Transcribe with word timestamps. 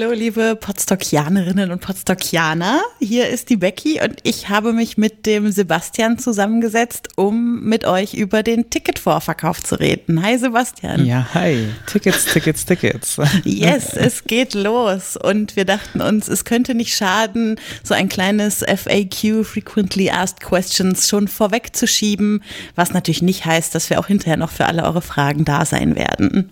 Hallo, 0.00 0.12
liebe 0.12 0.56
Podstockianerinnen 0.56 1.70
und 1.72 1.82
Podstockianer. 1.82 2.80
Hier 3.00 3.28
ist 3.28 3.50
die 3.50 3.58
Becky 3.58 4.00
und 4.02 4.18
ich 4.22 4.48
habe 4.48 4.72
mich 4.72 4.96
mit 4.96 5.26
dem 5.26 5.52
Sebastian 5.52 6.18
zusammengesetzt, 6.18 7.08
um 7.16 7.60
mit 7.64 7.84
euch 7.84 8.14
über 8.14 8.42
den 8.42 8.70
Ticketvorverkauf 8.70 9.62
zu 9.62 9.78
reden. 9.78 10.22
Hi, 10.22 10.38
Sebastian. 10.38 11.04
Ja, 11.04 11.28
hi. 11.34 11.68
Tickets, 11.84 12.24
Tickets, 12.24 12.64
Tickets. 12.64 13.18
Yes, 13.44 13.92
es 13.92 14.24
geht 14.24 14.54
los. 14.54 15.18
Und 15.18 15.54
wir 15.56 15.66
dachten 15.66 16.00
uns, 16.00 16.28
es 16.28 16.46
könnte 16.46 16.74
nicht 16.74 16.96
schaden, 16.96 17.60
so 17.82 17.92
ein 17.92 18.08
kleines 18.08 18.60
FAQ, 18.60 19.44
Frequently 19.44 20.08
Asked 20.08 20.40
Questions, 20.40 21.08
schon 21.08 21.28
vorwegzuschieben, 21.28 22.42
was 22.74 22.94
natürlich 22.94 23.20
nicht 23.20 23.44
heißt, 23.44 23.74
dass 23.74 23.90
wir 23.90 24.00
auch 24.00 24.06
hinterher 24.06 24.38
noch 24.38 24.50
für 24.50 24.64
alle 24.64 24.84
eure 24.84 25.02
Fragen 25.02 25.44
da 25.44 25.66
sein 25.66 25.94
werden. 25.94 26.50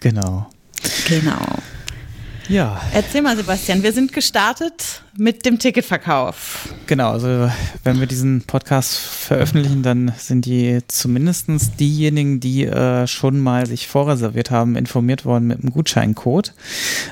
Genau. 0.00 0.50
Genau. 1.08 1.46
Ja. 2.48 2.80
Erzähl 2.94 3.20
mal, 3.20 3.36
Sebastian, 3.36 3.82
wir 3.82 3.92
sind 3.92 4.14
gestartet 4.14 5.02
mit 5.18 5.44
dem 5.44 5.58
Ticketverkauf. 5.58 6.72
Genau, 6.86 7.10
also 7.10 7.50
wenn 7.84 8.00
wir 8.00 8.06
diesen 8.06 8.42
Podcast 8.42 8.96
veröffentlichen, 8.96 9.82
dann 9.82 10.12
sind 10.16 10.46
die 10.46 10.78
zumindest 10.88 11.48
diejenigen, 11.78 12.40
die 12.40 12.64
äh, 12.64 13.06
schon 13.06 13.38
mal 13.38 13.66
sich 13.66 13.86
vorreserviert 13.86 14.50
haben, 14.50 14.76
informiert 14.76 15.26
worden 15.26 15.46
mit 15.46 15.60
einem 15.60 15.72
Gutscheincode 15.72 16.54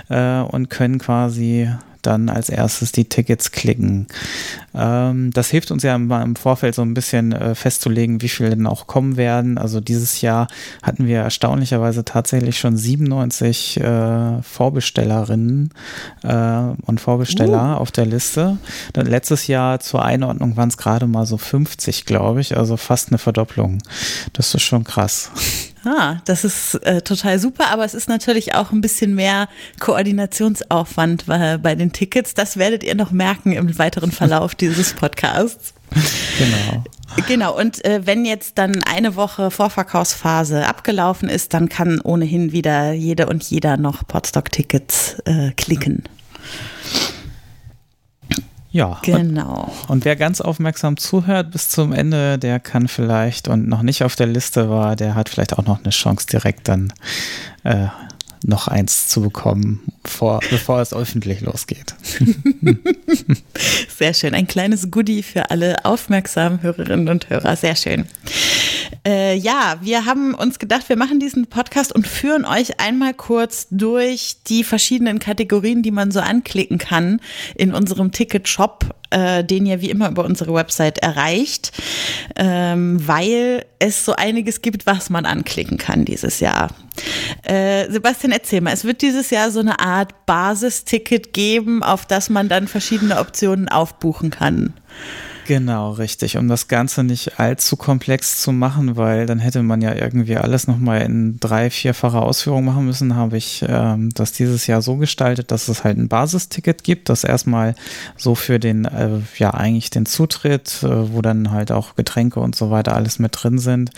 äh, 0.08 0.40
und 0.40 0.70
können 0.70 0.98
quasi 0.98 1.68
dann 2.06 2.28
als 2.28 2.48
erstes 2.48 2.92
die 2.92 3.06
Tickets 3.06 3.52
klicken. 3.52 4.06
Ähm, 4.74 5.30
das 5.32 5.50
hilft 5.50 5.70
uns 5.70 5.82
ja 5.82 5.94
im, 5.94 6.10
im 6.10 6.36
Vorfeld 6.36 6.74
so 6.74 6.82
ein 6.82 6.94
bisschen 6.94 7.32
äh, 7.32 7.54
festzulegen, 7.54 8.22
wie 8.22 8.28
viele 8.28 8.50
denn 8.50 8.66
auch 8.66 8.86
kommen 8.86 9.16
werden. 9.16 9.58
Also 9.58 9.80
dieses 9.80 10.20
Jahr 10.20 10.46
hatten 10.82 11.06
wir 11.06 11.18
erstaunlicherweise 11.18 12.04
tatsächlich 12.04 12.58
schon 12.58 12.76
97 12.76 13.80
äh, 13.80 14.42
Vorbestellerinnen 14.42 15.70
äh, 16.22 16.60
und 16.82 17.00
Vorbesteller 17.00 17.76
uh. 17.76 17.80
auf 17.80 17.90
der 17.90 18.06
Liste. 18.06 18.58
Dann 18.92 19.06
letztes 19.06 19.46
Jahr 19.46 19.80
zur 19.80 20.04
Einordnung 20.04 20.56
waren 20.56 20.68
es 20.68 20.76
gerade 20.76 21.06
mal 21.06 21.26
so 21.26 21.36
50, 21.36 22.04
glaube 22.04 22.40
ich, 22.40 22.56
also 22.56 22.76
fast 22.76 23.08
eine 23.08 23.18
Verdopplung. 23.18 23.78
Das 24.32 24.54
ist 24.54 24.62
schon 24.62 24.84
krass. 24.84 25.30
Ah, 25.86 26.16
das 26.24 26.42
ist 26.42 26.74
äh, 26.84 27.00
total 27.00 27.38
super, 27.38 27.68
aber 27.70 27.84
es 27.84 27.94
ist 27.94 28.08
natürlich 28.08 28.56
auch 28.56 28.72
ein 28.72 28.80
bisschen 28.80 29.14
mehr 29.14 29.48
Koordinationsaufwand 29.78 31.26
bei, 31.26 31.58
bei 31.58 31.76
den 31.76 31.92
Tickets. 31.92 32.34
Das 32.34 32.56
werdet 32.56 32.82
ihr 32.82 32.96
noch 32.96 33.12
merken 33.12 33.52
im 33.52 33.78
weiteren 33.78 34.10
Verlauf 34.10 34.54
dieses 34.56 34.94
Podcasts. 34.94 35.74
Genau. 36.38 36.84
Genau, 37.28 37.56
und 37.56 37.84
äh, 37.84 38.04
wenn 38.04 38.24
jetzt 38.24 38.58
dann 38.58 38.82
eine 38.82 39.14
Woche 39.14 39.52
Vorverkaufsphase 39.52 40.66
abgelaufen 40.66 41.28
ist, 41.28 41.54
dann 41.54 41.68
kann 41.68 42.00
ohnehin 42.00 42.50
wieder 42.50 42.92
jede 42.92 43.28
und 43.28 43.44
jeder 43.44 43.76
noch 43.76 44.06
Podstock-Tickets 44.08 45.20
äh, 45.24 45.52
klicken. 45.52 46.02
Ja. 48.76 48.98
Genau. 49.00 49.72
Und, 49.84 49.90
und, 49.90 50.04
wer 50.04 50.16
ganz 50.16 50.42
aufmerksam 50.42 50.98
zuhört 50.98 51.50
bis 51.50 51.70
zum 51.70 51.94
Ende, 51.94 52.38
der 52.38 52.60
kann 52.60 52.88
vielleicht 52.88 53.48
und 53.48 53.66
noch 53.68 53.80
nicht 53.80 54.02
auf 54.04 54.16
der 54.16 54.26
Liste 54.26 54.68
war, 54.68 54.96
der 54.96 55.14
hat 55.14 55.30
vielleicht 55.30 55.58
auch 55.58 55.64
noch 55.64 55.82
eine 55.82 55.88
Chance, 55.88 56.26
direkt 56.26 56.68
dann 56.68 56.92
äh, 57.64 57.86
noch 58.44 58.68
eins 58.68 59.08
zu 59.08 59.22
bekommen, 59.22 59.80
bevor, 60.02 60.40
bevor 60.50 60.82
es 60.82 60.92
öffentlich 60.92 61.40
losgeht. 61.40 61.94
Sehr 63.96 64.12
schön. 64.12 64.34
Ein 64.34 64.46
kleines 64.46 64.90
Goodie 64.90 65.22
für 65.22 65.50
alle 65.50 65.82
aufmerksamen 65.86 66.60
Hörerinnen 66.60 67.08
und 67.08 67.30
Hörer. 67.30 67.56
Sehr 67.56 67.76
schön. 67.76 68.04
Äh, 69.06 69.36
ja, 69.36 69.76
wir 69.80 70.04
haben 70.04 70.34
uns 70.34 70.58
gedacht, 70.58 70.88
wir 70.88 70.96
machen 70.96 71.20
diesen 71.20 71.46
Podcast 71.46 71.92
und 71.92 72.06
führen 72.06 72.44
euch 72.44 72.80
einmal 72.80 73.14
kurz 73.14 73.66
durch 73.70 74.36
die 74.46 74.64
verschiedenen 74.64 75.18
Kategorien, 75.18 75.82
die 75.82 75.90
man 75.90 76.10
so 76.10 76.20
anklicken 76.20 76.78
kann 76.78 77.20
in 77.54 77.74
unserem 77.74 78.12
Ticket-Shop, 78.12 78.94
äh, 79.10 79.44
den 79.44 79.66
ihr 79.66 79.80
wie 79.80 79.90
immer 79.90 80.08
über 80.08 80.24
unsere 80.24 80.54
Website 80.54 80.98
erreicht, 80.98 81.72
ähm, 82.36 83.06
weil 83.06 83.64
es 83.78 84.04
so 84.04 84.14
einiges 84.14 84.62
gibt, 84.62 84.86
was 84.86 85.10
man 85.10 85.26
anklicken 85.26 85.78
kann 85.78 86.04
dieses 86.04 86.40
Jahr. 86.40 86.70
Äh, 87.42 87.90
Sebastian, 87.90 88.32
erzähl 88.32 88.60
mal, 88.60 88.72
es 88.72 88.84
wird 88.84 89.02
dieses 89.02 89.30
Jahr 89.30 89.50
so 89.50 89.60
eine 89.60 89.78
Art 89.78 90.26
Basisticket 90.26 91.32
geben, 91.32 91.82
auf 91.82 92.06
das 92.06 92.30
man 92.30 92.48
dann 92.48 92.68
verschiedene 92.68 93.18
Optionen 93.18 93.68
aufbuchen 93.68 94.30
kann. 94.30 94.74
Genau, 95.46 95.92
richtig. 95.92 96.36
Um 96.38 96.48
das 96.48 96.66
Ganze 96.66 97.04
nicht 97.04 97.38
allzu 97.38 97.76
komplex 97.76 98.42
zu 98.42 98.50
machen, 98.50 98.96
weil 98.96 99.26
dann 99.26 99.38
hätte 99.38 99.62
man 99.62 99.80
ja 99.80 99.94
irgendwie 99.94 100.36
alles 100.36 100.66
nochmal 100.66 101.02
in 101.02 101.38
drei, 101.38 101.70
vierfacher 101.70 102.22
Ausführung 102.22 102.64
machen 102.64 102.84
müssen, 102.84 103.14
habe 103.14 103.36
ich 103.36 103.64
ähm, 103.68 104.10
das 104.12 104.32
dieses 104.32 104.66
Jahr 104.66 104.82
so 104.82 104.96
gestaltet, 104.96 105.52
dass 105.52 105.68
es 105.68 105.84
halt 105.84 105.98
ein 105.98 106.08
Basisticket 106.08 106.82
gibt, 106.82 107.08
das 107.10 107.22
erstmal 107.22 107.76
so 108.16 108.34
für 108.34 108.58
den, 108.58 108.86
äh, 108.86 109.20
ja, 109.38 109.54
eigentlich 109.54 109.90
den 109.90 110.04
Zutritt, 110.04 110.82
äh, 110.82 111.12
wo 111.12 111.22
dann 111.22 111.52
halt 111.52 111.70
auch 111.70 111.94
Getränke 111.94 112.40
und 112.40 112.56
so 112.56 112.72
weiter 112.72 112.96
alles 112.96 113.20
mit 113.20 113.30
drin 113.40 113.58
sind 113.58 113.90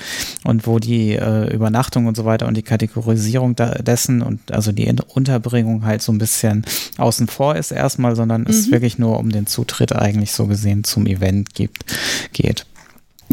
und 0.45 0.67
wo 0.67 0.79
die 0.79 1.15
äh, 1.15 1.55
Übernachtung 1.55 2.07
und 2.07 2.17
so 2.17 2.27
weiter 2.27 2.47
und 2.47 2.59
die 2.59 2.63
Kategorisierung 2.63 3.57
da, 3.57 3.71
dessen 3.71 4.21
und 4.21 4.53
also 4.53 4.71
die 4.71 4.95
Unterbringung 5.15 5.87
halt 5.87 6.03
so 6.03 6.13
ein 6.13 6.19
bisschen 6.19 6.67
außen 6.99 7.27
vor 7.27 7.57
ist 7.57 7.71
erstmal, 7.71 8.17
sondern 8.17 8.43
mhm. 8.43 8.49
ist 8.49 8.71
wirklich 8.71 8.99
nur 8.99 9.19
um 9.19 9.31
den 9.31 9.47
Zutritt 9.47 9.97
eigentlich 9.97 10.33
so 10.33 10.47
gesehen 10.47 10.85
zum 10.85 11.07
Event 11.07 11.38
Gibt, 11.44 11.84
geht. 12.32 12.66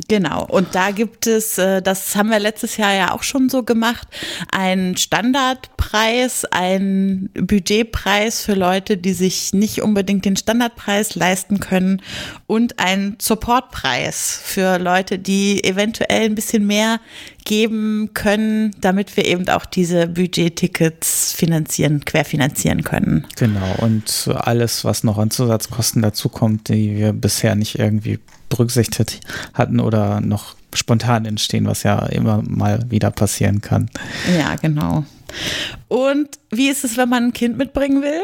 Genau, 0.08 0.46
und 0.46 0.76
da 0.76 0.92
gibt 0.92 1.26
es, 1.26 1.58
äh, 1.58 1.82
das 1.82 2.16
haben 2.16 2.30
wir 2.30 2.40
letztes 2.40 2.78
Jahr 2.78 2.94
ja 2.94 3.12
auch 3.12 3.24
schon 3.24 3.50
so 3.50 3.64
gemacht, 3.64 4.08
einen 4.52 4.98
Standardpreis, 4.98 6.46
einen 6.46 7.30
Budgetpreis 7.34 8.42
für 8.42 8.56
Leute, 8.56 8.98
die 8.98 9.14
sich 9.14 9.54
nicht 9.54 9.82
unbedingt 9.82 10.26
den 10.26 10.36
Standardpreis 10.36 11.16
leisten 11.16 11.60
können 11.60 12.02
und 12.46 12.80
einen 12.80 13.16
Supportpreis 13.22 14.40
für 14.44 14.78
Leute, 14.80 15.18
die 15.18 15.64
eventuell 15.64 16.26
ein 16.26 16.36
bisschen 16.36 16.68
mehr 16.68 17.00
geben 17.46 18.10
können, 18.14 18.76
damit 18.82 19.16
wir 19.16 19.26
eben 19.26 19.48
auch 19.50 19.66
diese 19.66 20.08
Budgettickets 20.08 21.32
finanzieren, 21.32 22.04
querfinanzieren 22.04 22.84
können. 22.84 23.26
Genau, 23.38 23.76
und 23.80 24.30
alles, 24.36 24.84
was 24.84 25.04
noch 25.04 25.18
an 25.18 25.32
Zusatzkosten 25.32 26.02
dazukommt, 26.02 26.70
die 26.70 26.98
wir 26.98 27.14
bisher 27.14 27.56
nicht 27.56 27.80
irgendwie 27.80 28.20
berücksichtigt 28.56 29.20
hatten 29.54 29.80
oder 29.80 30.22
noch 30.22 30.56
spontan 30.74 31.26
entstehen, 31.26 31.66
was 31.66 31.84
ja 31.84 32.06
immer 32.08 32.42
mal 32.48 32.90
wieder 32.90 33.12
passieren 33.12 33.62
kann. 33.62 33.90
Ja, 34.38 34.56
genau. 34.56 35.06
Und 35.88 36.30
wie 36.50 36.70
ist 36.70 36.84
es, 36.84 36.98
wenn 36.98 37.10
man 37.10 37.26
ein 37.26 37.34
Kind 37.34 37.58
mitbringen 37.58 38.02
will? 38.02 38.22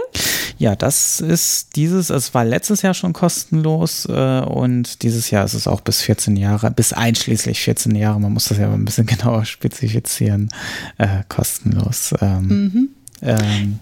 Ja, 0.57 0.75
das 0.75 1.19
ist 1.19 1.75
dieses, 1.75 2.09
es 2.09 2.33
war 2.33 2.45
letztes 2.45 2.83
Jahr 2.83 2.93
schon 2.93 3.13
kostenlos 3.13 4.05
äh, 4.05 4.41
und 4.41 5.01
dieses 5.01 5.31
Jahr 5.31 5.43
ist 5.43 5.55
es 5.55 5.67
auch 5.67 5.81
bis 5.81 6.01
14 6.01 6.37
Jahre, 6.37 6.69
bis 6.71 6.93
einschließlich 6.93 7.59
14 7.61 7.95
Jahre, 7.95 8.19
man 8.19 8.33
muss 8.33 8.45
das 8.45 8.59
ja 8.59 8.67
mal 8.67 8.75
ein 8.75 8.85
bisschen 8.85 9.05
genauer 9.07 9.45
spezifizieren, 9.45 10.49
äh, 10.97 11.23
kostenlos. 11.27 12.13
Ähm, 12.21 12.47
mhm. 12.47 12.89
ähm, 13.23 13.79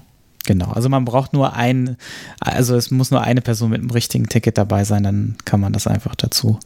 Genau, 0.50 0.72
also 0.72 0.90
man 0.90 1.06
braucht 1.06 1.32
nur 1.32 1.54
ein, 1.54 1.96
also 2.40 2.76
es 2.76 2.90
muss 2.90 3.12
nur 3.12 3.22
eine 3.22 3.40
Person 3.40 3.70
mit 3.70 3.82
einem 3.82 3.92
richtigen 3.92 4.28
Ticket 4.30 4.58
dabei 4.58 4.84
sein, 4.84 5.04
dann 5.04 5.36
kann 5.46 5.60
man 5.60 5.74
das 5.74 5.86
einfach 5.86 6.16
dazu 6.16 6.60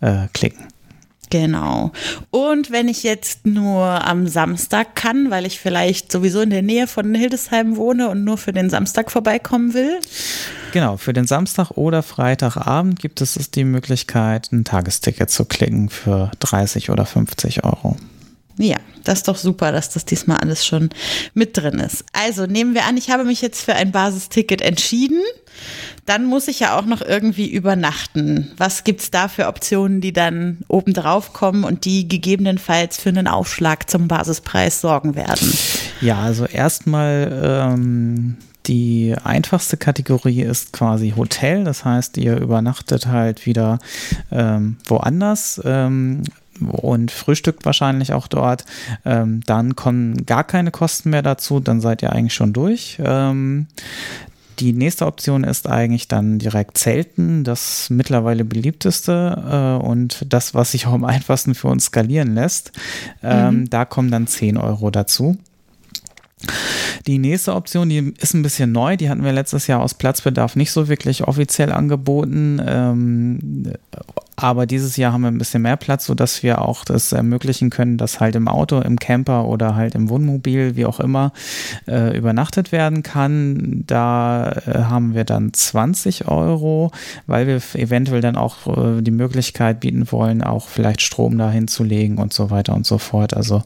äh, 0.00 0.28
klicken. 0.32 0.68
Genau. 1.28 1.90
Und 2.30 2.70
wenn 2.70 2.86
ich 2.86 3.02
jetzt 3.02 3.44
nur 3.44 3.82
am 4.06 4.28
Samstag 4.28 4.94
kann, 4.94 5.32
weil 5.32 5.46
ich 5.46 5.58
vielleicht 5.58 6.12
sowieso 6.12 6.42
in 6.42 6.50
der 6.50 6.62
Nähe 6.62 6.86
von 6.86 7.12
Hildesheim 7.12 7.74
wohne 7.74 8.08
und 8.08 8.22
nur 8.22 8.38
für 8.38 8.52
den 8.52 8.70
Samstag 8.70 9.10
vorbeikommen 9.10 9.74
will? 9.74 9.98
Genau, 10.72 10.96
für 10.96 11.12
den 11.12 11.26
Samstag 11.26 11.72
oder 11.72 12.04
Freitagabend 12.04 13.00
gibt 13.00 13.20
es 13.20 13.34
die 13.50 13.64
Möglichkeit, 13.64 14.52
ein 14.52 14.62
Tagesticket 14.62 15.28
zu 15.28 15.44
klicken 15.44 15.88
für 15.88 16.30
30 16.38 16.90
oder 16.90 17.04
50 17.04 17.64
Euro. 17.64 17.96
Ja, 18.58 18.76
das 19.04 19.20
ist 19.20 19.28
doch 19.28 19.36
super, 19.36 19.70
dass 19.70 19.90
das 19.90 20.04
diesmal 20.04 20.38
alles 20.38 20.66
schon 20.66 20.90
mit 21.32 21.56
drin 21.56 21.78
ist. 21.78 22.04
Also 22.12 22.46
nehmen 22.46 22.74
wir 22.74 22.84
an, 22.86 22.96
ich 22.96 23.10
habe 23.10 23.24
mich 23.24 23.40
jetzt 23.40 23.62
für 23.64 23.74
ein 23.74 23.92
Basisticket 23.92 24.60
entschieden. 24.60 25.22
Dann 26.06 26.26
muss 26.26 26.48
ich 26.48 26.60
ja 26.60 26.76
auch 26.76 26.84
noch 26.84 27.00
irgendwie 27.00 27.48
übernachten. 27.48 28.50
Was 28.56 28.82
gibt 28.82 29.00
es 29.00 29.10
da 29.10 29.28
für 29.28 29.46
Optionen, 29.46 30.00
die 30.00 30.12
dann 30.12 30.58
obendrauf 30.66 31.32
kommen 31.32 31.64
und 31.64 31.84
die 31.84 32.08
gegebenenfalls 32.08 32.98
für 32.98 33.10
einen 33.10 33.28
Aufschlag 33.28 33.88
zum 33.88 34.08
Basispreis 34.08 34.80
sorgen 34.80 35.14
werden? 35.14 35.52
Ja, 36.00 36.20
also 36.20 36.44
erstmal 36.44 37.40
ähm, 37.74 38.36
die 38.66 39.14
einfachste 39.24 39.76
Kategorie 39.76 40.42
ist 40.42 40.72
quasi 40.72 41.14
Hotel. 41.16 41.64
Das 41.64 41.84
heißt, 41.84 42.18
ihr 42.18 42.36
übernachtet 42.36 43.06
halt 43.06 43.46
wieder 43.46 43.78
ähm, 44.30 44.76
woanders. 44.84 45.60
Ähm, 45.64 46.22
und 46.60 47.10
frühstückt 47.10 47.64
wahrscheinlich 47.64 48.12
auch 48.12 48.28
dort. 48.28 48.64
Ähm, 49.04 49.40
dann 49.46 49.76
kommen 49.76 50.26
gar 50.26 50.44
keine 50.44 50.70
Kosten 50.70 51.10
mehr 51.10 51.22
dazu, 51.22 51.60
dann 51.60 51.80
seid 51.80 52.02
ihr 52.02 52.12
eigentlich 52.12 52.34
schon 52.34 52.52
durch. 52.52 52.98
Ähm, 53.04 53.66
die 54.58 54.72
nächste 54.72 55.06
Option 55.06 55.44
ist 55.44 55.68
eigentlich 55.68 56.08
dann 56.08 56.38
direkt 56.38 56.78
Zelten, 56.78 57.44
das 57.44 57.90
mittlerweile 57.90 58.44
beliebteste 58.44 59.78
äh, 59.80 59.86
und 59.86 60.26
das, 60.28 60.54
was 60.54 60.72
sich 60.72 60.86
auch 60.86 60.92
am 60.92 61.04
einfachsten 61.04 61.54
für 61.54 61.68
uns 61.68 61.86
skalieren 61.86 62.34
lässt. 62.34 62.72
Ähm, 63.22 63.60
mhm. 63.60 63.70
Da 63.70 63.84
kommen 63.84 64.10
dann 64.10 64.26
10 64.26 64.56
Euro 64.56 64.90
dazu. 64.90 65.38
Die 67.06 67.18
nächste 67.18 67.54
Option, 67.54 67.88
die 67.88 68.14
ist 68.18 68.34
ein 68.34 68.42
bisschen 68.42 68.70
neu, 68.70 68.96
die 68.96 69.10
hatten 69.10 69.24
wir 69.24 69.32
letztes 69.32 69.66
Jahr 69.66 69.80
aus 69.80 69.94
Platzbedarf 69.94 70.56
nicht 70.56 70.70
so 70.70 70.88
wirklich 70.88 71.26
offiziell 71.26 71.72
angeboten. 71.72 72.60
Ähm, 72.64 73.72
aber 74.40 74.66
dieses 74.66 74.96
Jahr 74.96 75.12
haben 75.12 75.22
wir 75.22 75.32
ein 75.32 75.38
bisschen 75.38 75.62
mehr 75.62 75.76
Platz, 75.76 76.06
sodass 76.06 76.44
wir 76.44 76.62
auch 76.62 76.84
das 76.84 77.10
ermöglichen 77.10 77.70
können, 77.70 77.96
dass 77.96 78.20
halt 78.20 78.36
im 78.36 78.46
Auto, 78.46 78.80
im 78.80 78.96
Camper 78.96 79.46
oder 79.46 79.74
halt 79.74 79.96
im 79.96 80.08
Wohnmobil, 80.08 80.76
wie 80.76 80.86
auch 80.86 81.00
immer, 81.00 81.32
äh, 81.88 82.16
übernachtet 82.16 82.70
werden 82.70 83.02
kann. 83.02 83.82
Da 83.88 84.52
äh, 84.64 84.84
haben 84.84 85.16
wir 85.16 85.24
dann 85.24 85.52
20 85.52 86.28
Euro, 86.28 86.92
weil 87.26 87.48
wir 87.48 87.60
eventuell 87.74 88.20
dann 88.20 88.36
auch 88.36 88.68
äh, 88.68 89.02
die 89.02 89.10
Möglichkeit 89.10 89.80
bieten 89.80 90.12
wollen, 90.12 90.44
auch 90.44 90.68
vielleicht 90.68 91.02
Strom 91.02 91.36
dahin 91.36 91.66
zu 91.66 91.82
legen 91.82 92.18
und 92.18 92.32
so 92.32 92.48
weiter 92.48 92.76
und 92.76 92.86
so 92.86 92.98
fort. 92.98 93.34
Also, 93.34 93.64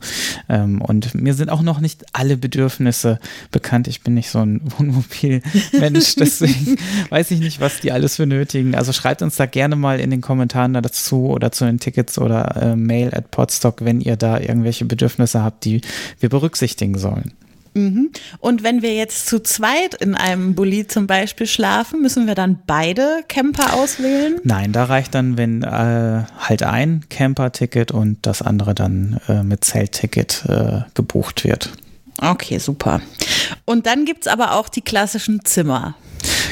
ähm, 0.48 0.80
und 0.80 1.14
mir 1.14 1.34
sind 1.34 1.50
auch 1.50 1.60
noch 1.60 1.80
nicht 1.80 2.06
alle 2.14 2.38
Bedürfnisse 2.38 3.19
bekannt. 3.50 3.88
Ich 3.88 4.00
bin 4.00 4.14
nicht 4.14 4.30
so 4.30 4.38
ein 4.38 4.62
Wohnmobilmensch, 4.78 6.14
deswegen 6.14 6.78
weiß 7.10 7.30
ich 7.30 7.40
nicht, 7.40 7.60
was 7.60 7.80
die 7.80 7.92
alles 7.92 8.16
benötigen. 8.16 8.74
Also 8.74 8.94
schreibt 8.94 9.20
uns 9.20 9.36
da 9.36 9.44
gerne 9.44 9.76
mal 9.76 10.00
in 10.00 10.08
den 10.08 10.22
Kommentaren 10.22 10.62
Kommentaren 10.62 10.82
dazu 10.82 11.26
oder 11.26 11.53
zu 11.53 11.64
den 11.64 11.79
Tickets 11.79 12.19
oder 12.19 12.56
äh, 12.56 12.76
Mail 12.76 13.14
at 13.14 13.31
Podstock, 13.31 13.85
wenn 13.85 14.00
ihr 14.00 14.17
da 14.17 14.38
irgendwelche 14.38 14.85
Bedürfnisse 14.85 15.43
habt, 15.43 15.64
die 15.64 15.81
wir 16.20 16.29
berücksichtigen 16.29 16.99
sollen. 16.99 17.32
Mhm. 17.75 18.11
Und 18.38 18.62
wenn 18.62 18.82
wir 18.82 18.94
jetzt 18.94 19.26
zu 19.26 19.41
zweit 19.41 19.94
in 19.94 20.14
einem 20.14 20.55
Bulli 20.55 20.87
zum 20.87 21.06
Beispiel 21.06 21.47
schlafen, 21.47 22.03
müssen 22.03 22.26
wir 22.26 22.35
dann 22.35 22.59
beide 22.67 23.25
Camper 23.29 23.73
auswählen? 23.75 24.37
Nein, 24.44 24.73
da 24.73 24.85
reicht 24.85 25.14
dann, 25.14 25.38
wenn 25.38 25.62
äh, 25.62 26.25
halt 26.38 26.62
ein 26.62 27.05
Camper-Ticket 27.08 27.91
und 27.91 28.19
das 28.26 28.43
andere 28.43 28.75
dann 28.75 29.20
äh, 29.26 29.43
mit 29.43 29.65
Zeltticket 29.65 30.44
äh, 30.49 30.81
gebucht 30.94 31.44
wird. 31.44 31.70
Okay, 32.20 32.58
super. 32.58 33.00
Und 33.65 33.87
dann 33.87 34.05
gibt 34.05 34.26
es 34.26 34.32
aber 34.32 34.53
auch 34.53 34.69
die 34.69 34.82
klassischen 34.82 35.44
Zimmer. 35.44 35.94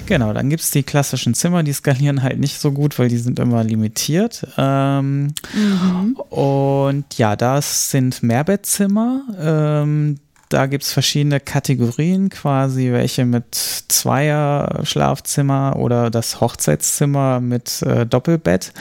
Genau, 0.06 0.32
dann 0.32 0.50
gibt 0.50 0.62
es 0.62 0.70
die 0.70 0.82
klassischen 0.82 1.34
Zimmer, 1.34 1.62
die 1.62 1.72
skalieren 1.72 2.22
halt 2.22 2.38
nicht 2.38 2.58
so 2.58 2.72
gut, 2.72 2.98
weil 2.98 3.08
die 3.08 3.18
sind 3.18 3.38
immer 3.38 3.62
limitiert. 3.64 4.46
Ähm, 4.56 5.34
mhm. 5.54 6.16
Und 6.30 7.18
ja, 7.18 7.36
das 7.36 7.90
sind 7.90 8.22
Mehrbettzimmer. 8.22 9.22
Ähm, 9.40 10.18
da 10.48 10.66
gibt 10.66 10.82
es 10.82 10.92
verschiedene 10.92 11.38
Kategorien, 11.38 12.28
quasi 12.28 12.90
welche 12.90 13.24
mit 13.24 13.54
Zweier 13.54 14.80
Schlafzimmer 14.82 15.76
oder 15.76 16.10
das 16.10 16.40
Hochzeitszimmer 16.40 17.40
mit 17.40 17.82
äh, 17.82 18.04
Doppelbett. 18.04 18.72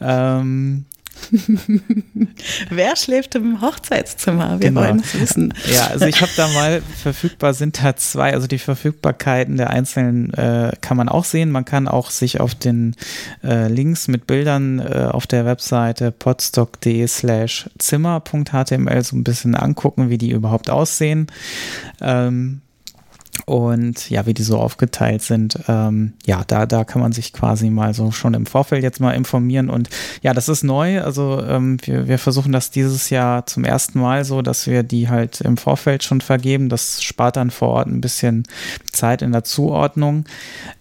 Ähm, 0.00 0.86
Wer 2.70 2.96
schläft 2.96 3.34
im 3.34 3.60
Hochzeitszimmer? 3.60 4.60
Wir 4.60 4.68
genau. 4.68 4.82
wollen 4.82 5.00
es 5.00 5.20
wissen. 5.20 5.54
Ja, 5.72 5.88
also 5.88 6.06
ich 6.06 6.20
habe 6.20 6.32
da 6.36 6.48
mal 6.48 6.82
verfügbar 7.02 7.54
sind 7.54 7.82
da 7.82 7.96
zwei, 7.96 8.32
also 8.34 8.46
die 8.46 8.58
Verfügbarkeiten 8.58 9.56
der 9.56 9.70
einzelnen 9.70 10.32
äh, 10.34 10.72
kann 10.80 10.96
man 10.96 11.08
auch 11.08 11.24
sehen. 11.24 11.50
Man 11.50 11.64
kann 11.64 11.88
auch 11.88 12.10
sich 12.10 12.40
auf 12.40 12.54
den 12.54 12.96
äh, 13.42 13.68
Links 13.68 14.08
mit 14.08 14.26
Bildern 14.26 14.78
äh, 14.78 15.08
auf 15.10 15.26
der 15.26 15.44
Webseite 15.44 16.10
podstock.de 16.10 17.06
slash 17.06 17.68
zimmer.html 17.78 19.04
so 19.04 19.16
ein 19.16 19.24
bisschen 19.24 19.54
angucken, 19.54 20.10
wie 20.10 20.18
die 20.18 20.30
überhaupt 20.30 20.70
aussehen. 20.70 21.26
Ähm, 22.00 22.60
und 23.46 24.10
ja, 24.10 24.26
wie 24.26 24.34
die 24.34 24.42
so 24.42 24.58
aufgeteilt 24.58 25.22
sind, 25.22 25.58
ähm, 25.68 26.14
ja, 26.24 26.42
da, 26.46 26.66
da 26.66 26.84
kann 26.84 27.00
man 27.00 27.12
sich 27.12 27.32
quasi 27.32 27.70
mal 27.70 27.94
so 27.94 28.10
schon 28.10 28.34
im 28.34 28.46
Vorfeld 28.46 28.82
jetzt 28.82 29.00
mal 29.00 29.12
informieren. 29.12 29.70
Und 29.70 29.88
ja, 30.22 30.32
das 30.34 30.48
ist 30.48 30.62
neu. 30.62 31.02
Also 31.02 31.42
ähm, 31.46 31.78
wir, 31.84 32.08
wir 32.08 32.18
versuchen 32.18 32.52
das 32.52 32.70
dieses 32.70 33.10
Jahr 33.10 33.46
zum 33.46 33.64
ersten 33.64 34.00
Mal 34.00 34.24
so, 34.24 34.42
dass 34.42 34.66
wir 34.66 34.82
die 34.82 35.08
halt 35.08 35.40
im 35.40 35.56
Vorfeld 35.56 36.04
schon 36.04 36.20
vergeben. 36.20 36.68
Das 36.68 37.02
spart 37.02 37.36
dann 37.36 37.50
vor 37.50 37.68
Ort 37.68 37.88
ein 37.88 38.00
bisschen 38.00 38.44
Zeit 38.92 39.22
in 39.22 39.32
der 39.32 39.44
Zuordnung. 39.44 40.24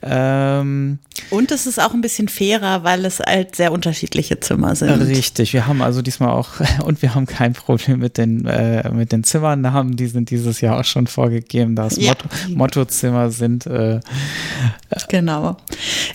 Ähm, 0.01 1.00
und 1.30 1.51
es 1.51 1.68
ist 1.68 1.80
auch 1.80 1.94
ein 1.94 2.01
bisschen 2.01 2.27
fairer, 2.27 2.83
weil 2.83 3.06
es 3.06 3.19
halt 3.19 3.56
sehr 3.56 3.71
unterschiedliche 3.71 4.39
Zimmer 4.39 4.75
sind. 4.75 4.89
Richtig. 4.89 5.54
Wir 5.54 5.68
haben 5.68 5.81
also 5.81 6.01
diesmal 6.01 6.30
auch, 6.30 6.50
und 6.83 7.01
wir 7.01 7.16
haben 7.16 7.25
kein 7.25 7.54
Problem 7.54 8.00
mit 8.00 8.18
den, 8.18 8.45
äh, 8.45 8.89
mit 8.92 9.12
den 9.12 9.24
Zimmernamen. 9.24 9.95
Die 9.95 10.07
sind 10.07 10.30
dieses 10.30 10.62
Jahr 10.62 10.80
auch 10.80 10.86
schon 10.86 11.07
vorgegeben. 11.07 11.75
Das 11.75 11.98
ja. 11.98 12.10
Motto, 12.10 12.27
Mottozimmer 12.50 13.31
sind. 13.31 13.66
Äh, 13.66 14.00
genau. 15.07 15.57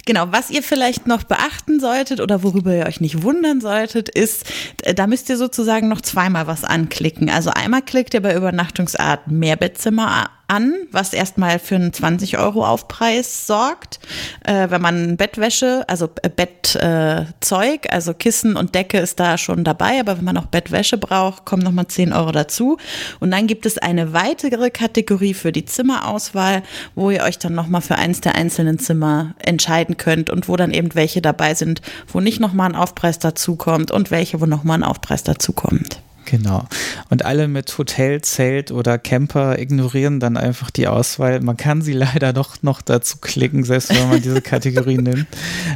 Genau. 0.07 0.27
Was 0.31 0.51
ihr 0.51 0.63
vielleicht 0.63 1.07
noch 1.07 1.25
beachten 1.25 1.81
solltet 1.81 2.21
oder 2.21 2.43
worüber 2.43 2.75
ihr 2.75 2.87
euch 2.87 3.01
nicht 3.01 3.23
wundern 3.23 3.61
solltet, 3.61 4.09
ist, 4.09 4.45
äh, 4.83 4.95
da 4.95 5.07
müsst 5.07 5.29
ihr 5.29 5.37
sozusagen 5.37 5.89
noch 5.89 6.01
zweimal 6.01 6.47
was 6.47 6.65
anklicken. 6.65 7.31
Also 7.31 7.51
einmal 7.51 7.83
klickt 7.83 8.15
ihr 8.15 8.23
bei 8.23 8.35
Übernachtungsart 8.35 9.29
Mehrbettzimmer 9.29 10.31
an, 10.49 10.75
was 10.93 11.13
erstmal 11.13 11.59
für 11.59 11.77
einen 11.77 11.93
20 11.93 12.39
Euro 12.39 12.67
Aufpreis 12.67 13.47
sorgt. 13.47 13.99
Äh, 14.45 14.71
wenn 14.71 14.83
man 14.83 15.17
Bettwäsche, 15.17 15.85
also 15.89 16.09
äh, 16.23 16.29
Bettzeug, 16.29 17.87
äh, 17.87 17.89
also 17.91 18.15
Kissen 18.15 18.57
und 18.57 18.75
Decke 18.75 18.99
ist 18.99 19.21
da 19.21 19.39
schon 19.39 19.65
dabei, 19.65 20.01
aber 20.01 20.19
wenn 20.19 20.25
man 20.25 20.37
auch 20.37 20.47
Bettwäsche 20.47 20.99
braucht, 20.99 21.45
kommen 21.45 21.63
nochmal 21.63 21.87
10 21.87 22.13
Euro 22.13 22.33
dazu. 22.33 22.77
Und 23.21 23.31
dann 23.31 23.47
gibt 23.47 23.67
es 23.67 23.79
eine 23.79 24.13
weitere 24.13 24.71
Kategorie 24.71 25.35
für 25.35 25.53
die 25.53 25.65
Zimmerauswahl, 25.65 26.63
wo 26.95 27.11
ihr 27.11 27.23
euch 27.23 27.39
dann 27.39 27.55
nochmal 27.55 27.81
für 27.81 27.97
eins 27.97 28.21
der 28.21 28.35
einzelnen 28.35 28.79
Zimmer 28.79 29.35
entscheiden 29.39 29.97
könnt 29.97 30.31
und 30.31 30.49
wo 30.49 30.57
dann 30.57 30.73
eben 30.73 30.95
welche 30.95 31.23
dabei 31.23 31.55
sind, 31.55 31.81
wo 32.09 32.21
nicht 32.21 32.41
nochmal 32.41 32.71
ein 32.71 32.77
Aufpreis 32.77 33.19
dazukommt 33.19 33.91
und 33.91 34.11
welche, 34.11 34.41
wo 34.41 34.47
nochmal 34.47 34.79
ein 34.79 34.85
Aufpreis 34.85 35.23
dazukommt. 35.23 36.01
Genau. 36.25 36.67
Und 37.11 37.25
alle 37.25 37.49
mit 37.49 37.77
Hotel, 37.77 38.23
Zelt 38.23 38.71
oder 38.71 38.99
Camper 38.99 39.59
ignorieren 39.59 40.21
dann 40.21 40.37
einfach 40.37 40.71
die 40.71 40.87
Auswahl. 40.89 41.41
Man 41.41 41.57
kann 41.57 41.83
sie 41.83 41.93
leider 41.95 42.33
doch 42.33 42.63
noch 42.63 42.83
dazu 42.83 43.19
klicken, 43.19 43.65
selbst 43.65 43.91
wenn 43.95 44.09
man 44.09 44.23
diese 44.23 44.41
Kategorie 44.41 44.99
nimmt. 44.99 45.27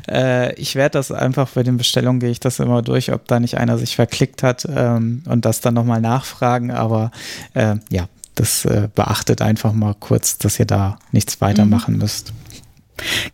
Äh, 0.08 0.54
ich 0.54 0.74
werde 0.74 0.92
das 0.98 1.12
einfach 1.12 1.50
bei 1.50 1.62
den 1.62 1.76
Bestellungen 1.76 2.20
gehe 2.20 2.30
ich 2.30 2.40
das 2.40 2.58
immer 2.58 2.82
durch, 2.82 3.12
ob 3.12 3.26
da 3.28 3.40
nicht 3.40 3.58
einer 3.58 3.78
sich 3.78 3.96
verklickt 3.96 4.42
hat 4.42 4.66
ähm, 4.68 5.22
und 5.26 5.44
das 5.44 5.60
dann 5.60 5.74
nochmal 5.74 6.00
nachfragen. 6.00 6.70
Aber 6.70 7.10
äh, 7.54 7.76
ja, 7.90 8.08
das 8.34 8.64
äh, 8.64 8.88
beachtet 8.94 9.42
einfach 9.42 9.72
mal 9.72 9.94
kurz, 9.98 10.38
dass 10.38 10.58
ihr 10.58 10.66
da 10.66 10.98
nichts 11.12 11.40
weitermachen 11.40 11.94
mhm. 11.94 12.00
müsst. 12.00 12.32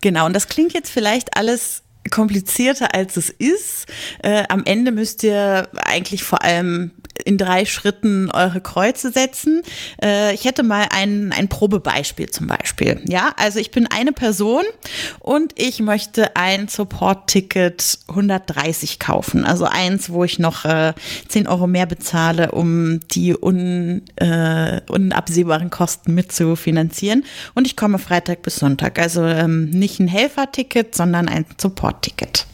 Genau, 0.00 0.26
und 0.26 0.34
das 0.34 0.48
klingt 0.48 0.74
jetzt 0.74 0.90
vielleicht 0.90 1.36
alles 1.36 1.82
komplizierter 2.10 2.94
als 2.94 3.16
es 3.16 3.30
ist. 3.30 3.86
Äh, 4.22 4.44
am 4.48 4.64
Ende 4.64 4.92
müsst 4.92 5.22
ihr 5.22 5.68
eigentlich 5.74 6.22
vor 6.22 6.42
allem 6.42 6.92
in 7.24 7.38
drei 7.38 7.64
Schritten 7.64 8.30
eure 8.30 8.60
Kreuze 8.60 9.10
setzen. 9.10 9.62
Äh, 10.02 10.34
ich 10.34 10.44
hätte 10.44 10.62
mal 10.62 10.86
ein, 10.90 11.32
ein 11.32 11.48
Probebeispiel 11.48 12.30
zum 12.30 12.46
Beispiel. 12.46 13.00
Ja, 13.08 13.32
also 13.36 13.58
ich 13.58 13.70
bin 13.70 13.86
eine 13.86 14.12
Person 14.12 14.64
und 15.20 15.52
ich 15.56 15.80
möchte 15.80 16.36
ein 16.36 16.68
Support-Ticket 16.68 17.98
130 18.08 18.98
kaufen. 18.98 19.44
Also 19.44 19.64
eins, 19.64 20.10
wo 20.10 20.24
ich 20.24 20.38
noch 20.38 20.64
äh, 20.64 20.92
10 21.28 21.46
Euro 21.48 21.66
mehr 21.66 21.86
bezahle, 21.86 22.52
um 22.52 23.00
die 23.08 23.34
un, 23.34 24.02
äh, 24.16 24.80
unabsehbaren 24.88 25.70
Kosten 25.70 26.14
mitzufinanzieren. 26.14 27.24
Und 27.54 27.66
ich 27.66 27.76
komme 27.76 27.98
Freitag 27.98 28.42
bis 28.42 28.56
Sonntag. 28.56 28.98
Also 28.98 29.24
ähm, 29.24 29.70
nicht 29.70 30.00
ein 30.00 30.08
Helferticket, 30.08 30.94
sondern 30.94 31.28
ein 31.28 31.46
Support-Ticket. 31.58 32.46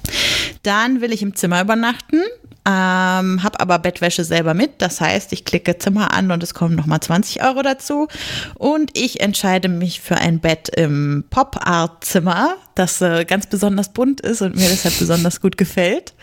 Dann 0.63 1.01
will 1.01 1.13
ich 1.13 1.23
im 1.23 1.35
Zimmer 1.35 1.61
übernachten 1.61 2.21
ähm, 2.67 3.43
habe 3.43 3.59
aber 3.61 3.79
Bettwäsche 3.79 4.25
selber 4.25 4.55
mit. 4.55 4.83
Das 4.83 5.01
heißt, 5.01 5.33
ich 5.33 5.45
klicke 5.45 5.79
Zimmer 5.79 6.13
an 6.13 6.31
und 6.31 6.43
es 6.43 6.55
kommen 6.55 6.75
nochmal 6.75 7.01
20 7.01 7.43
Euro 7.43 7.63
dazu. 7.63 8.09
Und 8.55 8.97
ich 8.97 9.21
entscheide 9.21 9.69
mich 9.69 10.01
für 10.01 10.17
ein 10.17 10.41
Bett 10.41 10.69
im 10.69 11.25
Pop-Art-Zimmer, 11.31 12.57
das 12.75 13.01
äh, 13.01 13.25
ganz 13.25 13.47
besonders 13.47 13.93
bunt 13.93 14.21
ist 14.21 14.43
und 14.43 14.57
mir 14.57 14.69
deshalb 14.69 14.99
besonders 14.99 15.41
gut 15.41 15.57
gefällt. 15.57 16.15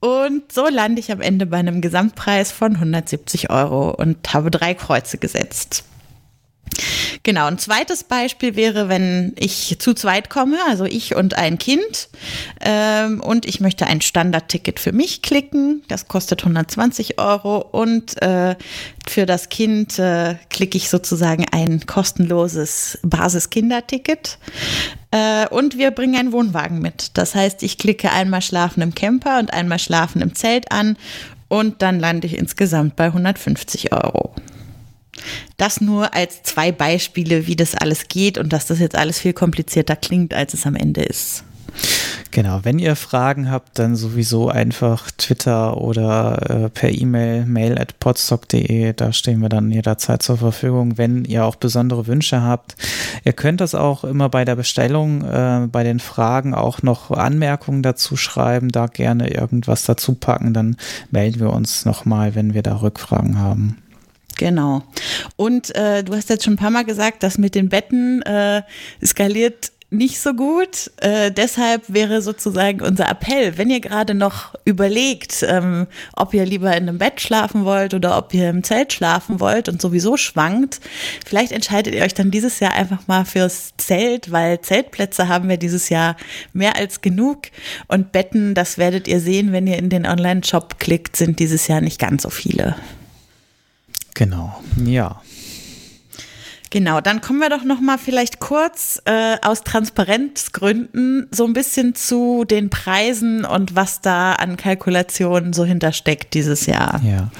Und 0.00 0.52
so 0.52 0.68
lande 0.68 1.00
ich 1.00 1.12
am 1.12 1.20
Ende 1.20 1.46
bei 1.46 1.58
einem 1.58 1.80
Gesamtpreis 1.80 2.52
von 2.52 2.74
170 2.74 3.50
Euro 3.50 3.90
und 3.90 4.34
habe 4.34 4.50
drei 4.50 4.74
Kreuze 4.74 5.16
gesetzt. 5.16 5.84
Genau, 7.24 7.46
ein 7.46 7.58
zweites 7.58 8.02
Beispiel 8.02 8.56
wäre, 8.56 8.88
wenn 8.88 9.32
ich 9.38 9.76
zu 9.78 9.94
zweit 9.94 10.28
komme, 10.28 10.56
also 10.68 10.84
ich 10.84 11.14
und 11.14 11.34
ein 11.34 11.56
Kind, 11.56 12.08
ähm, 12.60 13.20
und 13.20 13.46
ich 13.46 13.60
möchte 13.60 13.86
ein 13.86 14.00
Standardticket 14.00 14.80
für 14.80 14.90
mich 14.90 15.22
klicken. 15.22 15.84
Das 15.86 16.08
kostet 16.08 16.40
120 16.40 17.20
Euro 17.20 17.58
und 17.58 18.20
äh, 18.20 18.56
für 19.06 19.24
das 19.24 19.50
Kind 19.50 20.00
äh, 20.00 20.34
klicke 20.50 20.76
ich 20.76 20.90
sozusagen 20.90 21.46
ein 21.52 21.86
kostenloses 21.86 22.98
Basis-Kinderticket. 23.04 24.38
Äh, 25.12 25.46
und 25.48 25.78
wir 25.78 25.92
bringen 25.92 26.16
einen 26.16 26.32
Wohnwagen 26.32 26.80
mit. 26.80 27.16
Das 27.16 27.36
heißt, 27.36 27.62
ich 27.62 27.78
klicke 27.78 28.10
einmal 28.10 28.42
Schlafen 28.42 28.82
im 28.82 28.96
Camper 28.96 29.38
und 29.38 29.52
einmal 29.52 29.78
Schlafen 29.78 30.22
im 30.22 30.34
Zelt 30.34 30.72
an 30.72 30.96
und 31.46 31.82
dann 31.82 32.00
lande 32.00 32.26
ich 32.26 32.36
insgesamt 32.36 32.96
bei 32.96 33.04
150 33.04 33.92
Euro. 33.92 34.34
Das 35.56 35.80
nur 35.80 36.14
als 36.14 36.42
zwei 36.42 36.72
Beispiele, 36.72 37.46
wie 37.46 37.56
das 37.56 37.74
alles 37.74 38.08
geht 38.08 38.38
und 38.38 38.52
dass 38.52 38.66
das 38.66 38.78
jetzt 38.78 38.96
alles 38.96 39.18
viel 39.18 39.32
komplizierter 39.32 39.96
klingt, 39.96 40.34
als 40.34 40.54
es 40.54 40.66
am 40.66 40.76
Ende 40.76 41.02
ist. 41.02 41.44
Genau, 42.30 42.60
wenn 42.62 42.78
ihr 42.78 42.96
Fragen 42.96 43.50
habt, 43.50 43.78
dann 43.78 43.94
sowieso 43.94 44.48
einfach 44.48 45.10
Twitter 45.10 45.76
oder 45.76 46.64
äh, 46.64 46.68
per 46.70 46.90
E-Mail, 46.90 47.44
mail 47.44 47.78
at 47.78 47.98
podstock.de, 48.00 48.94
da 48.94 49.12
stehen 49.12 49.40
wir 49.40 49.50
dann 49.50 49.70
jederzeit 49.70 50.22
zur 50.22 50.38
Verfügung, 50.38 50.96
wenn 50.96 51.26
ihr 51.26 51.44
auch 51.44 51.56
besondere 51.56 52.06
Wünsche 52.06 52.42
habt. 52.42 52.74
Ihr 53.24 53.34
könnt 53.34 53.60
das 53.60 53.74
auch 53.74 54.04
immer 54.04 54.30
bei 54.30 54.46
der 54.46 54.56
Bestellung, 54.56 55.24
äh, 55.24 55.68
bei 55.70 55.84
den 55.84 56.00
Fragen 56.00 56.54
auch 56.54 56.82
noch 56.82 57.10
Anmerkungen 57.10 57.82
dazu 57.82 58.16
schreiben, 58.16 58.70
da 58.70 58.86
gerne 58.86 59.30
irgendwas 59.30 59.84
dazu 59.84 60.14
packen, 60.14 60.54
dann 60.54 60.76
melden 61.10 61.40
wir 61.40 61.52
uns 61.52 61.84
nochmal, 61.84 62.34
wenn 62.34 62.54
wir 62.54 62.62
da 62.62 62.80
Rückfragen 62.80 63.38
haben. 63.38 63.76
Genau. 64.38 64.82
Und 65.36 65.74
äh, 65.74 66.02
du 66.02 66.14
hast 66.14 66.30
jetzt 66.30 66.44
schon 66.44 66.54
ein 66.54 66.58
paar 66.58 66.70
Mal 66.70 66.84
gesagt, 66.84 67.22
dass 67.22 67.38
mit 67.38 67.54
den 67.54 67.68
Betten 67.68 68.22
äh, 68.22 68.62
skaliert 69.04 69.72
nicht 69.92 70.20
so 70.20 70.32
gut. 70.32 70.90
Äh, 70.96 71.30
deshalb 71.30 71.82
wäre 71.92 72.22
sozusagen 72.22 72.80
unser 72.80 73.08
Appell, 73.08 73.58
wenn 73.58 73.68
ihr 73.68 73.80
gerade 73.80 74.14
noch 74.14 74.54
überlegt, 74.64 75.44
ähm, 75.46 75.86
ob 76.14 76.32
ihr 76.32 76.46
lieber 76.46 76.70
in 76.74 76.88
einem 76.88 76.98
Bett 76.98 77.20
schlafen 77.20 77.64
wollt 77.64 77.92
oder 77.92 78.16
ob 78.16 78.32
ihr 78.32 78.48
im 78.48 78.64
Zelt 78.64 78.92
schlafen 78.92 79.38
wollt 79.38 79.68
und 79.68 79.82
sowieso 79.82 80.16
schwankt, 80.16 80.80
vielleicht 81.26 81.52
entscheidet 81.52 81.94
ihr 81.94 82.02
euch 82.02 82.14
dann 82.14 82.30
dieses 82.30 82.58
Jahr 82.58 82.72
einfach 82.72 83.06
mal 83.06 83.26
fürs 83.26 83.74
Zelt, 83.76 84.32
weil 84.32 84.62
Zeltplätze 84.62 85.28
haben 85.28 85.50
wir 85.50 85.58
dieses 85.58 85.90
Jahr 85.90 86.16
mehr 86.54 86.76
als 86.76 87.02
genug 87.02 87.42
und 87.86 88.12
Betten, 88.12 88.54
das 88.54 88.78
werdet 88.78 89.06
ihr 89.06 89.20
sehen, 89.20 89.52
wenn 89.52 89.66
ihr 89.66 89.76
in 89.76 89.90
den 89.90 90.06
Online-Shop 90.06 90.78
klickt, 90.78 91.16
sind 91.16 91.38
dieses 91.38 91.68
Jahr 91.68 91.82
nicht 91.82 92.00
ganz 92.00 92.22
so 92.22 92.30
viele. 92.30 92.76
Genau, 94.14 94.62
ja. 94.76 95.20
Genau, 96.72 97.02
dann 97.02 97.20
kommen 97.20 97.38
wir 97.38 97.50
doch 97.50 97.64
noch 97.64 97.80
mal 97.80 97.98
vielleicht 97.98 98.40
kurz 98.40 99.02
äh, 99.04 99.36
aus 99.42 99.62
Transparenzgründen 99.62 101.28
so 101.30 101.44
ein 101.44 101.52
bisschen 101.52 101.94
zu 101.94 102.46
den 102.46 102.70
Preisen 102.70 103.44
und 103.44 103.76
was 103.76 104.00
da 104.00 104.32
an 104.32 104.56
Kalkulationen 104.56 105.52
so 105.52 105.66
hintersteckt 105.66 106.32
dieses 106.32 106.64
Jahr. 106.64 106.98
Ja. 107.04 107.30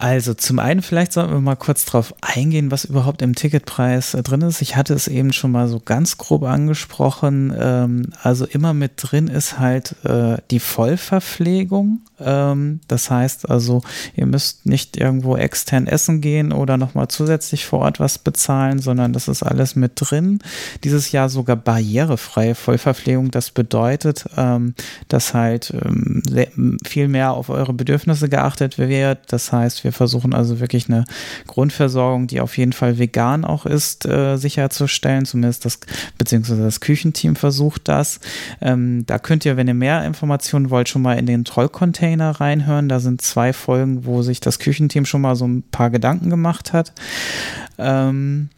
Also 0.00 0.32
zum 0.32 0.60
einen 0.60 0.80
vielleicht 0.80 1.12
sollten 1.12 1.32
wir 1.32 1.40
mal 1.40 1.56
kurz 1.56 1.84
drauf 1.84 2.14
eingehen, 2.20 2.70
was 2.70 2.84
überhaupt 2.84 3.20
im 3.20 3.34
Ticketpreis 3.34 4.14
äh, 4.14 4.22
drin 4.22 4.42
ist. 4.42 4.62
Ich 4.62 4.76
hatte 4.76 4.94
es 4.94 5.08
eben 5.08 5.32
schon 5.32 5.50
mal 5.50 5.66
so 5.66 5.80
ganz 5.80 6.18
grob 6.18 6.44
angesprochen. 6.44 7.52
Ähm, 7.58 8.12
also 8.22 8.46
immer 8.46 8.74
mit 8.74 8.92
drin 8.96 9.26
ist 9.26 9.58
halt 9.58 9.96
äh, 10.04 10.36
die 10.52 10.60
Vollverpflegung. 10.60 12.02
Ähm, 12.20 12.78
das 12.86 13.10
heißt 13.10 13.50
also, 13.50 13.82
ihr 14.14 14.26
müsst 14.26 14.66
nicht 14.66 14.96
irgendwo 14.96 15.36
extern 15.36 15.88
essen 15.88 16.20
gehen 16.20 16.52
oder 16.52 16.76
nochmal 16.76 17.08
zusätzlich 17.08 17.66
vor 17.66 17.80
Ort 17.80 17.98
was 17.98 18.18
bezahlen, 18.18 18.78
sondern 18.78 19.12
das 19.12 19.26
ist 19.26 19.42
alles 19.42 19.74
mit 19.74 19.94
drin. 19.96 20.38
Dieses 20.84 21.10
Jahr 21.10 21.28
sogar 21.28 21.56
barrierefreie 21.56 22.54
Vollverpflegung. 22.54 23.32
Das 23.32 23.50
bedeutet, 23.50 24.26
ähm, 24.36 24.74
dass 25.08 25.34
halt 25.34 25.74
viel 26.84 27.08
mehr 27.08 27.32
auf 27.32 27.48
eure 27.48 27.72
Bedürfnisse 27.72 28.28
geachtet 28.28 28.78
wird. 28.78 29.18
Das 29.32 29.50
heißt, 29.50 29.82
wir 29.82 29.87
wir 29.88 29.92
versuchen 29.94 30.34
also 30.34 30.60
wirklich 30.60 30.90
eine 30.90 31.06
Grundversorgung, 31.46 32.26
die 32.26 32.42
auf 32.42 32.58
jeden 32.58 32.74
Fall 32.74 32.98
vegan 32.98 33.46
auch 33.46 33.64
ist, 33.64 34.04
äh, 34.04 34.36
sicherzustellen. 34.36 35.24
Zumindest 35.24 35.64
das, 35.64 35.80
beziehungsweise 36.18 36.62
das 36.62 36.80
Küchenteam 36.80 37.36
versucht 37.36 37.88
das. 37.88 38.20
Ähm, 38.60 39.06
da 39.06 39.18
könnt 39.18 39.46
ihr, 39.46 39.56
wenn 39.56 39.66
ihr 39.66 39.72
mehr 39.72 40.04
Informationen 40.04 40.68
wollt, 40.68 40.90
schon 40.90 41.00
mal 41.00 41.18
in 41.18 41.24
den 41.24 41.46
Trollcontainer 41.46 42.32
reinhören. 42.32 42.90
Da 42.90 43.00
sind 43.00 43.22
zwei 43.22 43.54
Folgen, 43.54 44.04
wo 44.04 44.20
sich 44.20 44.40
das 44.40 44.58
Küchenteam 44.58 45.06
schon 45.06 45.22
mal 45.22 45.36
so 45.36 45.46
ein 45.46 45.62
paar 45.62 45.88
Gedanken 45.88 46.28
gemacht 46.28 46.74
hat. 46.74 46.92
Ähm, 47.78 48.50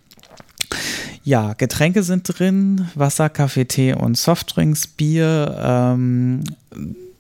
ja, 1.22 1.52
Getränke 1.52 2.02
sind 2.02 2.25
drin, 2.26 2.88
Wasser, 2.96 3.28
Kaffee, 3.28 3.66
Tee 3.66 3.94
und 3.94 4.16
Softdrinks, 4.18 4.88
Bier. 4.88 5.56
Ähm, 5.62 6.42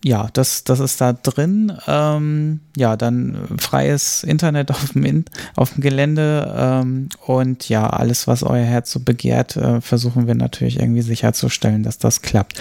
ja, 0.04 0.28
das, 0.32 0.64
das 0.64 0.80
ist 0.80 1.00
da 1.00 1.12
drin. 1.12 1.72
Ähm, 1.86 2.60
ja, 2.76 2.96
dann 2.96 3.36
freies 3.58 4.24
Internet 4.24 4.70
auf 4.70 4.92
dem, 4.92 5.04
In 5.04 5.24
auf 5.56 5.74
dem 5.74 5.82
Gelände 5.82 6.54
ähm, 6.56 7.08
und 7.26 7.68
ja, 7.68 7.88
alles, 7.88 8.26
was 8.26 8.42
euer 8.42 8.64
Herz 8.64 8.90
so 8.90 9.00
begehrt, 9.00 9.56
äh, 9.56 9.80
versuchen 9.80 10.26
wir 10.26 10.34
natürlich 10.34 10.78
irgendwie 10.78 11.02
sicherzustellen, 11.02 11.82
dass 11.82 11.98
das 11.98 12.22
klappt. 12.22 12.60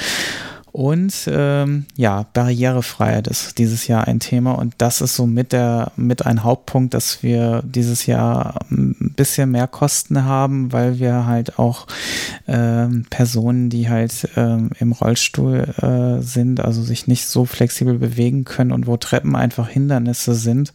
Und 0.71 1.29
ähm, 1.31 1.85
ja, 1.95 2.25
Barrierefreiheit 2.33 3.27
ist 3.27 3.57
dieses 3.57 3.87
Jahr 3.87 4.07
ein 4.07 4.19
Thema. 4.19 4.53
Und 4.53 4.75
das 4.77 5.01
ist 5.01 5.15
so 5.15 5.25
mit 5.25 5.51
der 5.51 5.91
mit 5.95 6.25
ein 6.25 6.43
Hauptpunkt, 6.43 6.93
dass 6.93 7.23
wir 7.23 7.63
dieses 7.65 8.05
Jahr 8.05 8.59
ein 8.69 9.13
bisschen 9.15 9.51
mehr 9.51 9.67
Kosten 9.67 10.25
haben, 10.25 10.71
weil 10.71 10.99
wir 10.99 11.25
halt 11.25 11.59
auch 11.59 11.87
ähm, 12.47 13.05
Personen, 13.09 13.69
die 13.69 13.89
halt 13.89 14.29
ähm, 14.35 14.69
im 14.79 14.91
Rollstuhl 14.91 15.73
äh, 15.81 16.21
sind, 16.21 16.59
also 16.59 16.81
sich 16.81 17.07
nicht 17.07 17.25
so 17.25 17.45
flexibel 17.45 17.97
bewegen 17.97 18.43
können 18.45 18.71
und 18.71 18.87
wo 18.87 18.97
Treppen 18.97 19.35
einfach 19.35 19.69
Hindernisse 19.69 20.35
sind, 20.35 20.73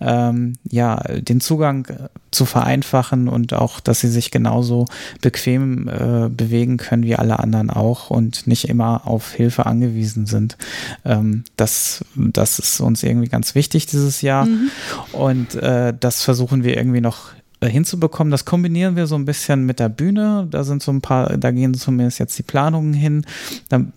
ähm, 0.00 0.54
ja, 0.64 0.96
den 0.96 1.40
Zugang 1.40 1.86
zu 2.30 2.46
vereinfachen 2.46 3.28
und 3.28 3.54
auch, 3.54 3.80
dass 3.80 4.00
sie 4.00 4.08
sich 4.08 4.30
genauso 4.30 4.86
bequem 5.20 5.88
äh, 5.88 6.28
bewegen 6.28 6.76
können 6.76 7.02
wie 7.02 7.16
alle 7.16 7.38
anderen 7.38 7.70
auch 7.70 8.10
und 8.10 8.46
nicht 8.46 8.68
immer 8.68 9.06
auf 9.06 9.38
Hilfe 9.40 9.66
angewiesen 9.66 10.26
sind. 10.26 10.56
Ähm, 11.04 11.44
das, 11.56 12.04
das 12.14 12.58
ist 12.58 12.80
uns 12.80 13.02
irgendwie 13.02 13.28
ganz 13.28 13.54
wichtig 13.54 13.86
dieses 13.86 14.22
Jahr 14.22 14.46
mhm. 14.46 14.70
und 15.12 15.54
äh, 15.54 15.94
das 15.98 16.22
versuchen 16.22 16.64
wir 16.64 16.76
irgendwie 16.76 17.00
noch 17.00 17.30
äh, 17.60 17.68
hinzubekommen. 17.68 18.30
Das 18.30 18.44
kombinieren 18.44 18.96
wir 18.96 19.06
so 19.06 19.16
ein 19.16 19.26
bisschen 19.26 19.66
mit 19.66 19.80
der 19.80 19.88
Bühne. 19.90 20.46
Da 20.50 20.64
sind 20.64 20.82
so 20.82 20.92
ein 20.92 21.02
paar, 21.02 21.36
da 21.36 21.50
gehen 21.50 21.74
zumindest 21.74 22.18
jetzt 22.18 22.38
die 22.38 22.42
Planungen 22.42 22.94
hin. 22.94 23.24
Dann 23.68 23.92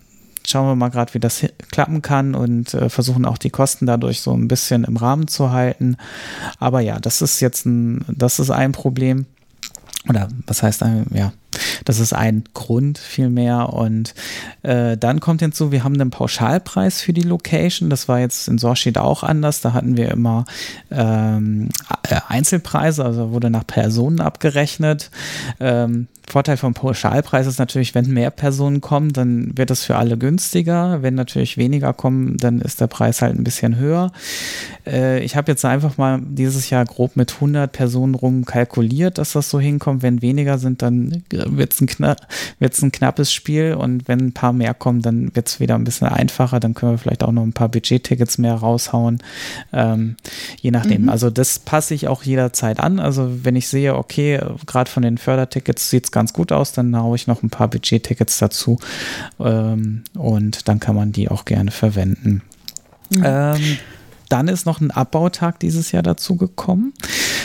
schauen 0.46 0.66
wir 0.66 0.76
mal 0.76 0.90
gerade, 0.90 1.14
wie 1.14 1.20
das 1.20 1.46
klappen 1.70 2.02
kann 2.02 2.34
und 2.34 2.74
äh, 2.74 2.90
versuchen 2.90 3.24
auch 3.24 3.38
die 3.38 3.50
Kosten 3.50 3.86
dadurch 3.86 4.20
so 4.20 4.32
ein 4.34 4.48
bisschen 4.48 4.84
im 4.84 4.96
Rahmen 4.96 5.28
zu 5.28 5.50
halten. 5.50 5.96
Aber 6.58 6.80
ja, 6.80 7.00
das 7.00 7.22
ist 7.22 7.40
jetzt 7.40 7.64
ein, 7.64 8.04
das 8.08 8.38
ist 8.38 8.50
ein 8.50 8.72
Problem. 8.72 9.26
Oder 10.08 10.28
was 10.46 10.62
heißt, 10.62 10.82
ein, 10.82 11.06
ja, 11.14 11.32
das 11.84 12.00
ist 12.00 12.12
ein 12.12 12.44
Grund 12.54 12.98
vielmehr. 12.98 13.72
Und 13.72 14.14
äh, 14.62 14.96
dann 14.96 15.20
kommt 15.20 15.40
hinzu, 15.40 15.72
wir 15.72 15.84
haben 15.84 15.94
einen 15.94 16.10
Pauschalpreis 16.10 17.00
für 17.00 17.12
die 17.12 17.22
Location. 17.22 17.90
Das 17.90 18.08
war 18.08 18.20
jetzt 18.20 18.48
in 18.48 18.58
Sorschied 18.58 18.98
auch 18.98 19.22
anders. 19.22 19.60
Da 19.60 19.72
hatten 19.72 19.96
wir 19.96 20.10
immer 20.10 20.44
ähm, 20.90 21.68
Einzelpreise, 22.28 23.04
also 23.04 23.30
wurde 23.30 23.50
nach 23.50 23.66
Personen 23.66 24.20
abgerechnet. 24.20 25.10
Ähm, 25.60 26.08
Vorteil 26.26 26.56
vom 26.56 26.72
Pauschalpreis 26.72 27.46
ist 27.46 27.58
natürlich, 27.58 27.94
wenn 27.94 28.10
mehr 28.10 28.30
Personen 28.30 28.80
kommen, 28.80 29.12
dann 29.12 29.56
wird 29.56 29.70
es 29.70 29.84
für 29.84 29.96
alle 29.96 30.16
günstiger. 30.16 31.02
Wenn 31.02 31.14
natürlich 31.14 31.58
weniger 31.58 31.92
kommen, 31.92 32.38
dann 32.38 32.60
ist 32.60 32.80
der 32.80 32.86
Preis 32.86 33.20
halt 33.20 33.36
ein 33.36 33.44
bisschen 33.44 33.76
höher. 33.76 34.10
Äh, 34.86 35.22
ich 35.22 35.36
habe 35.36 35.52
jetzt 35.52 35.64
einfach 35.64 35.98
mal 35.98 36.20
dieses 36.24 36.70
Jahr 36.70 36.84
grob 36.86 37.16
mit 37.16 37.34
100 37.34 37.70
Personen 37.70 38.14
rum 38.14 38.46
kalkuliert, 38.46 39.18
dass 39.18 39.32
das 39.32 39.50
so 39.50 39.60
hinkommt. 39.60 40.02
Wenn 40.02 40.22
weniger 40.22 40.58
sind, 40.58 40.80
dann 40.80 41.24
wird 41.46 41.72
es 41.72 41.80
ein, 41.80 41.86
kna 41.86 42.16
ein 42.60 42.92
knappes 42.92 43.32
Spiel 43.32 43.74
und 43.74 44.08
wenn 44.08 44.20
ein 44.20 44.32
paar 44.32 44.52
mehr 44.52 44.74
kommen, 44.74 45.02
dann 45.02 45.34
wird 45.34 45.48
es 45.48 45.60
wieder 45.60 45.74
ein 45.74 45.84
bisschen 45.84 46.08
einfacher. 46.08 46.60
Dann 46.60 46.74
können 46.74 46.92
wir 46.92 46.98
vielleicht 46.98 47.22
auch 47.22 47.32
noch 47.32 47.42
ein 47.42 47.52
paar 47.52 47.68
Budgettickets 47.68 48.38
mehr 48.38 48.54
raushauen. 48.54 49.22
Ähm, 49.72 50.16
je 50.60 50.70
nachdem. 50.70 51.02
Mhm. 51.02 51.08
Also 51.08 51.30
das 51.30 51.58
passe 51.58 51.94
ich 51.94 52.08
auch 52.08 52.22
jederzeit 52.22 52.80
an. 52.80 53.00
Also 53.00 53.44
wenn 53.44 53.56
ich 53.56 53.68
sehe, 53.68 53.96
okay, 53.96 54.40
gerade 54.66 54.90
von 54.90 55.02
den 55.02 55.18
Fördertickets 55.18 55.90
sieht 55.90 56.04
es 56.04 56.12
ganz 56.12 56.32
gut 56.32 56.52
aus, 56.52 56.72
dann 56.72 56.96
haue 56.96 57.16
ich 57.16 57.26
noch 57.26 57.42
ein 57.42 57.50
paar 57.50 57.68
Budgettickets 57.68 58.38
dazu 58.38 58.78
ähm, 59.40 60.04
und 60.14 60.68
dann 60.68 60.80
kann 60.80 60.94
man 60.96 61.12
die 61.12 61.28
auch 61.28 61.44
gerne 61.44 61.70
verwenden. 61.70 62.42
Mhm. 63.10 63.22
Ähm, 63.24 63.78
dann 64.28 64.48
ist 64.48 64.66
noch 64.66 64.80
ein 64.80 64.90
Abbautag 64.90 65.60
dieses 65.60 65.92
Jahr 65.92 66.02
dazu 66.02 66.36
gekommen. 66.36 66.92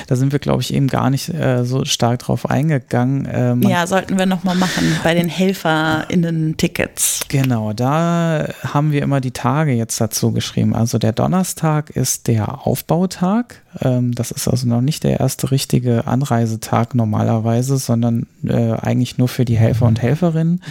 Da 0.10 0.16
sind 0.16 0.32
wir, 0.32 0.40
glaube 0.40 0.64
ich, 0.64 0.74
eben 0.74 0.88
gar 0.88 1.12
nicht 1.12 1.30
äh, 1.30 1.64
so 1.66 1.86
stark 1.86 2.18
drauf 2.18 2.50
eingegangen. 2.50 3.28
Äh, 3.28 3.70
ja, 3.70 3.86
sollten 3.86 4.18
wir 4.18 4.26
nochmal 4.26 4.56
machen 4.56 4.98
bei 5.04 5.14
den 5.14 5.30
HelferInnen-Tickets. 5.30 7.20
Genau, 7.28 7.74
da 7.74 8.48
haben 8.64 8.92
wir 8.92 9.04
immer 9.04 9.22
die 9.22 9.30
Tage 9.30 9.74
jetzt 9.74 10.02
dazu 10.02 10.32
geschrieben. 10.32 10.76
Also 10.76 10.98
der 10.98 11.12
Donnerstag 11.12 11.92
ist 11.92 12.26
der 12.26 12.66
Aufbautag. 12.66 13.62
Ähm, 13.82 14.16
das 14.16 14.32
ist 14.32 14.48
also 14.48 14.68
noch 14.68 14.82
nicht 14.82 15.04
der 15.04 15.20
erste 15.20 15.52
richtige 15.52 16.08
Anreisetag 16.08 16.96
normalerweise, 16.96 17.78
sondern 17.78 18.26
äh, 18.44 18.72
eigentlich 18.72 19.20
nur 19.20 19.28
für 19.28 19.46
die 19.46 19.58
Helfer 19.58 19.86
und 19.86 20.02
Helferinnen. 20.02 20.64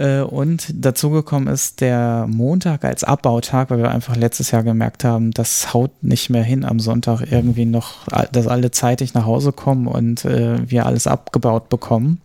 Äh, 0.00 0.22
und 0.22 0.72
dazugekommen 0.74 1.52
ist 1.52 1.82
der 1.82 2.26
Montag 2.26 2.84
als 2.84 3.04
Abbautag, 3.04 3.68
weil 3.68 3.78
wir 3.78 3.90
einfach 3.90 4.16
letztes 4.16 4.50
Jahr 4.50 4.62
gemerkt 4.62 5.04
haben, 5.04 5.30
das 5.30 5.74
haut 5.74 5.90
nicht 6.02 6.30
mehr 6.30 6.42
hin 6.42 6.64
am 6.64 6.80
Sonntag 6.80 7.30
irgendwie 7.30 7.66
noch, 7.66 8.06
dass 8.32 8.46
alle 8.46 8.70
zeitig 8.70 9.12
nach 9.12 9.26
Hause 9.26 9.52
kommen 9.52 9.86
und 9.86 10.24
äh, 10.24 10.58
wir 10.70 10.86
alles 10.86 11.06
abgebaut 11.06 11.68
bekommen. 11.68 12.22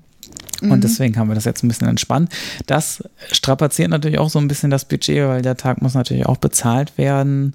Und 0.66 0.78
mhm. 0.78 0.82
deswegen 0.82 1.18
haben 1.18 1.28
wir 1.28 1.36
das 1.36 1.46
jetzt 1.46 1.64
ein 1.64 1.68
bisschen 1.68 1.88
entspannt. 1.88 2.32
Das 2.66 3.04
strapaziert 3.32 3.90
natürlich 3.90 4.20
auch 4.20 4.30
so 4.30 4.40
ein 4.40 4.48
bisschen 4.48 4.70
das 4.70 4.86
Budget, 4.86 5.28
weil 5.28 5.42
der 5.42 5.58
Tag 5.58 5.82
muss 5.82 5.94
natürlich 5.94 6.26
auch 6.26 6.38
bezahlt 6.38 6.98
werden. 6.98 7.54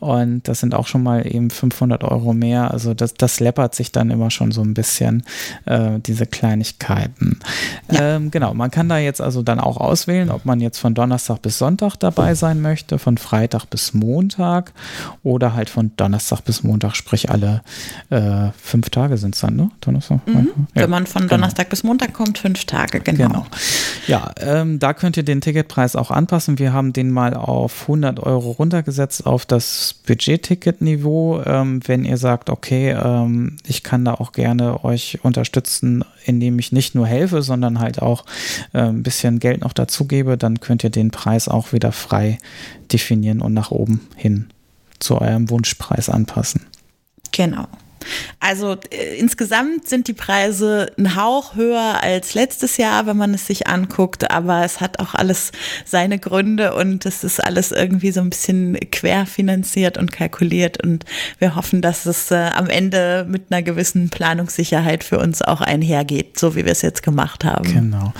Und 0.00 0.46
das 0.48 0.60
sind 0.60 0.74
auch 0.74 0.86
schon 0.86 1.02
mal 1.02 1.26
eben 1.26 1.50
500 1.50 2.04
Euro 2.04 2.32
mehr. 2.32 2.70
Also 2.70 2.94
das, 2.94 3.14
das 3.14 3.40
läppert 3.40 3.74
sich 3.74 3.92
dann 3.92 4.10
immer 4.10 4.30
schon 4.30 4.52
so 4.52 4.62
ein 4.62 4.74
bisschen, 4.74 5.22
äh, 5.66 5.98
diese 6.00 6.26
Kleinigkeiten. 6.26 7.38
Ja. 7.90 8.16
Ähm, 8.16 8.30
genau, 8.30 8.54
man 8.54 8.70
kann 8.70 8.88
da 8.88 8.98
jetzt 8.98 9.20
also 9.20 9.42
dann 9.42 9.60
auch 9.60 9.76
auswählen, 9.76 10.30
ob 10.30 10.44
man 10.44 10.60
jetzt 10.60 10.78
von 10.78 10.94
Donnerstag 10.94 11.42
bis 11.42 11.58
Sonntag 11.58 11.96
dabei 11.96 12.34
sein 12.34 12.60
möchte, 12.60 12.98
von 12.98 13.18
Freitag 13.18 13.66
bis 13.66 13.94
Montag 13.94 14.72
oder 15.22 15.54
halt 15.54 15.70
von 15.70 15.92
Donnerstag 15.96 16.44
bis 16.44 16.62
Montag, 16.62 16.96
sprich 16.96 17.30
alle 17.30 17.62
äh, 18.10 18.50
fünf 18.60 18.90
Tage 18.90 19.16
sind 19.18 19.34
es 19.34 19.40
dann, 19.40 19.56
ne? 19.56 19.70
Donnerstag. 19.80 20.26
Mhm. 20.26 20.48
Ja. 20.74 20.82
Wenn 20.82 20.90
man 20.90 21.06
von 21.06 21.22
genau. 21.22 21.36
Donnerstag 21.36 21.68
bis 21.68 21.82
Montag 21.82 22.12
kommt, 22.12 22.38
fünf 22.48 22.64
Tage, 22.64 23.00
genau. 23.00 23.26
genau. 23.26 23.46
Ja, 24.06 24.32
ähm, 24.40 24.78
da 24.78 24.94
könnt 24.94 25.18
ihr 25.18 25.22
den 25.22 25.42
Ticketpreis 25.42 25.96
auch 25.96 26.10
anpassen. 26.10 26.58
Wir 26.58 26.72
haben 26.72 26.94
den 26.94 27.10
mal 27.10 27.34
auf 27.34 27.82
100 27.82 28.20
Euro 28.20 28.52
runtergesetzt 28.52 29.26
auf 29.26 29.44
das 29.44 29.94
Budget-Ticket-Niveau. 30.06 31.42
Ähm, 31.44 31.80
wenn 31.86 32.06
ihr 32.06 32.16
sagt, 32.16 32.48
okay, 32.48 32.92
ähm, 32.92 33.58
ich 33.66 33.82
kann 33.82 34.06
da 34.06 34.14
auch 34.14 34.32
gerne 34.32 34.82
euch 34.82 35.18
unterstützen, 35.22 36.06
indem 36.24 36.58
ich 36.58 36.72
nicht 36.72 36.94
nur 36.94 37.06
helfe, 37.06 37.42
sondern 37.42 37.80
halt 37.80 38.00
auch 38.00 38.24
äh, 38.72 38.78
ein 38.78 39.02
bisschen 39.02 39.40
Geld 39.40 39.60
noch 39.60 39.74
dazugebe, 39.74 40.38
dann 40.38 40.60
könnt 40.60 40.82
ihr 40.84 40.90
den 40.90 41.10
Preis 41.10 41.48
auch 41.48 41.74
wieder 41.74 41.92
frei 41.92 42.38
definieren 42.90 43.42
und 43.42 43.52
nach 43.52 43.70
oben 43.70 44.08
hin 44.16 44.46
zu 45.00 45.20
eurem 45.20 45.50
Wunschpreis 45.50 46.08
anpassen. 46.08 46.62
Genau. 47.30 47.66
Also 48.40 48.76
äh, 48.90 49.16
insgesamt 49.18 49.88
sind 49.88 50.08
die 50.08 50.12
Preise 50.12 50.92
ein 50.98 51.16
Hauch 51.16 51.54
höher 51.54 52.02
als 52.02 52.34
letztes 52.34 52.76
Jahr, 52.76 53.06
wenn 53.06 53.16
man 53.16 53.34
es 53.34 53.46
sich 53.46 53.66
anguckt, 53.66 54.30
aber 54.30 54.64
es 54.64 54.80
hat 54.80 54.98
auch 55.00 55.14
alles 55.14 55.52
seine 55.84 56.18
Gründe 56.18 56.74
und 56.74 57.06
es 57.06 57.24
ist 57.24 57.42
alles 57.42 57.72
irgendwie 57.72 58.12
so 58.12 58.20
ein 58.20 58.30
bisschen 58.30 58.78
querfinanziert 58.90 59.98
und 59.98 60.12
kalkuliert 60.12 60.82
und 60.82 61.04
wir 61.38 61.56
hoffen, 61.56 61.82
dass 61.82 62.06
es 62.06 62.30
äh, 62.30 62.50
am 62.54 62.68
Ende 62.68 63.26
mit 63.28 63.50
einer 63.50 63.62
gewissen 63.62 64.10
Planungssicherheit 64.10 65.04
für 65.04 65.18
uns 65.18 65.42
auch 65.42 65.60
einhergeht, 65.60 66.38
so 66.38 66.54
wie 66.54 66.64
wir 66.64 66.72
es 66.72 66.82
jetzt 66.82 67.02
gemacht 67.02 67.44
haben. 67.44 67.72
Genau. 67.72 68.12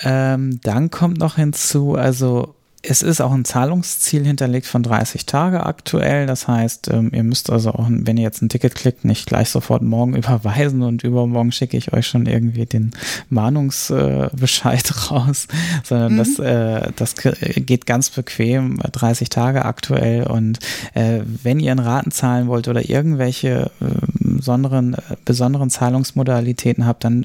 Ähm, 0.00 0.60
dann 0.62 0.90
kommt 0.90 1.18
noch 1.18 1.36
hinzu, 1.36 1.94
also 1.94 2.54
es 2.84 3.02
ist 3.02 3.20
auch 3.20 3.32
ein 3.32 3.44
Zahlungsziel 3.44 4.26
hinterlegt 4.26 4.66
von 4.66 4.82
30 4.82 5.24
Tage 5.26 5.64
aktuell. 5.64 6.26
Das 6.26 6.48
heißt, 6.48 6.90
ähm, 6.92 7.12
ihr 7.14 7.22
müsst 7.22 7.48
also 7.48 7.70
auch, 7.70 7.86
wenn 7.88 8.16
ihr 8.16 8.24
jetzt 8.24 8.42
ein 8.42 8.48
Ticket 8.48 8.74
klickt, 8.74 9.04
nicht 9.04 9.26
gleich 9.26 9.50
sofort 9.50 9.82
morgen 9.82 10.16
überweisen 10.16 10.82
und 10.82 11.04
übermorgen 11.04 11.52
schicke 11.52 11.76
ich 11.76 11.92
euch 11.92 12.08
schon 12.08 12.26
irgendwie 12.26 12.66
den 12.66 12.90
Mahnungsbescheid 13.28 14.90
äh, 14.90 14.94
raus, 15.10 15.46
sondern 15.84 16.14
mhm. 16.14 16.18
das, 16.18 16.38
äh, 16.40 16.92
das 16.96 17.14
geht 17.16 17.86
ganz 17.86 18.10
bequem, 18.10 18.78
30 18.78 19.28
Tage 19.28 19.64
aktuell. 19.64 20.24
Und 20.24 20.58
äh, 20.94 21.20
wenn 21.42 21.60
ihr 21.60 21.72
in 21.72 21.78
Raten 21.78 22.10
zahlen 22.10 22.48
wollt 22.48 22.66
oder 22.66 22.88
irgendwelche 22.88 23.70
besonderen, 24.18 24.96
besonderen 25.24 25.70
Zahlungsmodalitäten 25.70 26.84
habt, 26.84 27.04
dann 27.04 27.24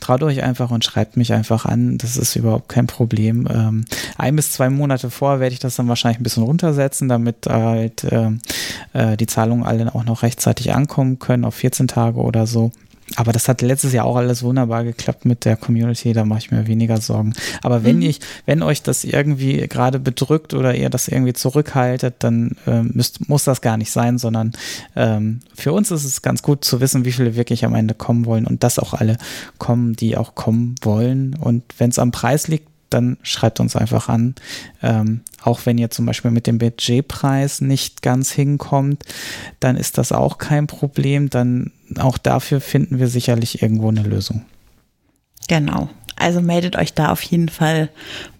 traut 0.00 0.22
euch 0.24 0.42
einfach 0.42 0.70
und 0.70 0.84
schreibt 0.84 1.16
mich 1.16 1.32
einfach 1.32 1.64
an. 1.64 1.96
Das 1.98 2.16
ist 2.16 2.34
überhaupt 2.34 2.68
kein 2.68 2.86
Problem. 2.88 3.46
Ähm, 3.48 3.84
ein 4.18 4.34
bis 4.34 4.52
zwei 4.52 4.68
Monate 4.68 4.79
vor 5.10 5.40
werde 5.40 5.52
ich 5.52 5.58
das 5.58 5.76
dann 5.76 5.88
wahrscheinlich 5.88 6.20
ein 6.20 6.24
bisschen 6.24 6.42
runtersetzen, 6.42 7.08
damit 7.08 7.46
halt 7.48 8.04
äh, 8.04 8.30
äh, 8.92 9.16
die 9.16 9.26
Zahlungen 9.26 9.64
alle 9.64 9.94
auch 9.94 10.04
noch 10.04 10.22
rechtzeitig 10.22 10.72
ankommen 10.72 11.18
können, 11.18 11.44
auf 11.44 11.54
14 11.54 11.88
Tage 11.88 12.18
oder 12.18 12.46
so. 12.46 12.72
Aber 13.16 13.32
das 13.32 13.48
hat 13.48 13.60
letztes 13.62 13.92
Jahr 13.92 14.04
auch 14.04 14.16
alles 14.16 14.42
wunderbar 14.42 14.84
geklappt 14.84 15.24
mit 15.24 15.44
der 15.44 15.56
Community, 15.56 16.12
da 16.12 16.24
mache 16.24 16.40
ich 16.40 16.50
mir 16.50 16.66
weniger 16.66 17.00
Sorgen. 17.00 17.32
Aber 17.62 17.82
wenn 17.82 17.96
mhm. 17.96 18.02
ich, 18.02 18.20
wenn 18.46 18.62
euch 18.62 18.82
das 18.82 19.04
irgendwie 19.04 19.66
gerade 19.68 19.98
bedrückt 19.98 20.54
oder 20.54 20.74
ihr 20.74 20.90
das 20.90 21.08
irgendwie 21.08 21.32
zurückhaltet, 21.32 22.16
dann 22.20 22.56
äh, 22.66 22.82
müsst, 22.82 23.28
muss 23.28 23.44
das 23.44 23.60
gar 23.60 23.76
nicht 23.76 23.90
sein, 23.90 24.18
sondern 24.18 24.52
ähm, 24.94 25.40
für 25.54 25.72
uns 25.72 25.90
ist 25.90 26.04
es 26.04 26.22
ganz 26.22 26.42
gut 26.42 26.64
zu 26.64 26.80
wissen, 26.80 27.04
wie 27.04 27.12
viele 27.12 27.34
wirklich 27.34 27.64
am 27.64 27.74
Ende 27.74 27.94
kommen 27.94 28.26
wollen 28.26 28.46
und 28.46 28.62
dass 28.62 28.78
auch 28.78 28.94
alle 28.94 29.16
kommen, 29.58 29.94
die 29.94 30.16
auch 30.16 30.34
kommen 30.34 30.76
wollen. 30.82 31.34
Und 31.34 31.64
wenn 31.78 31.90
es 31.90 31.98
am 31.98 32.12
Preis 32.12 32.46
liegt, 32.46 32.69
dann 32.90 33.16
schreibt 33.22 33.60
uns 33.60 33.76
einfach 33.76 34.08
an. 34.08 34.34
Ähm, 34.82 35.20
auch 35.42 35.60
wenn 35.64 35.78
ihr 35.78 35.90
zum 35.90 36.06
Beispiel 36.06 36.30
mit 36.30 36.46
dem 36.46 36.58
Budgetpreis 36.58 37.60
nicht 37.60 38.02
ganz 38.02 38.30
hinkommt, 38.30 39.04
dann 39.60 39.76
ist 39.76 39.98
das 39.98 40.12
auch 40.12 40.38
kein 40.38 40.66
Problem. 40.66 41.30
Dann 41.30 41.72
auch 41.98 42.18
dafür 42.18 42.60
finden 42.60 42.98
wir 42.98 43.08
sicherlich 43.08 43.62
irgendwo 43.62 43.88
eine 43.88 44.02
Lösung. 44.02 44.44
Genau. 45.48 45.88
Also 46.16 46.42
meldet 46.42 46.76
euch 46.76 46.92
da 46.92 47.10
auf 47.10 47.22
jeden 47.22 47.48
Fall 47.48 47.88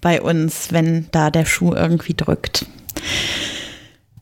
bei 0.00 0.20
uns, 0.20 0.70
wenn 0.70 1.06
da 1.12 1.30
der 1.30 1.46
Schuh 1.46 1.72
irgendwie 1.72 2.14
drückt. 2.14 2.66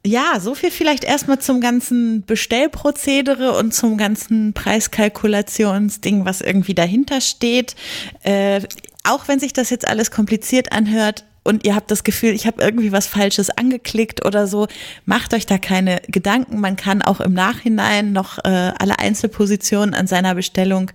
Ja, 0.06 0.38
so 0.40 0.54
viel 0.54 0.70
vielleicht 0.70 1.04
erstmal 1.04 1.40
zum 1.40 1.60
ganzen 1.60 2.24
Bestellprozedere 2.24 3.52
und 3.58 3.74
zum 3.74 3.98
ganzen 3.98 4.52
Preiskalkulationsding, 4.52 6.24
was 6.24 6.40
irgendwie 6.40 6.74
dahinter 6.74 7.20
steht. 7.20 7.74
Äh, 8.22 8.62
auch 9.08 9.28
wenn 9.28 9.40
sich 9.40 9.52
das 9.52 9.70
jetzt 9.70 9.88
alles 9.88 10.10
kompliziert 10.10 10.72
anhört, 10.72 11.24
und 11.48 11.64
ihr 11.64 11.74
habt 11.74 11.90
das 11.90 12.04
Gefühl, 12.04 12.34
ich 12.34 12.46
habe 12.46 12.60
irgendwie 12.60 12.92
was 12.92 13.06
Falsches 13.06 13.48
angeklickt 13.48 14.24
oder 14.26 14.46
so, 14.46 14.68
macht 15.06 15.32
euch 15.32 15.46
da 15.46 15.56
keine 15.56 16.02
Gedanken. 16.06 16.60
Man 16.60 16.76
kann 16.76 17.00
auch 17.00 17.20
im 17.20 17.32
Nachhinein 17.32 18.12
noch 18.12 18.38
äh, 18.44 18.72
alle 18.78 18.98
Einzelpositionen 18.98 19.94
an 19.94 20.06
seiner 20.06 20.34
Bestellung 20.34 20.90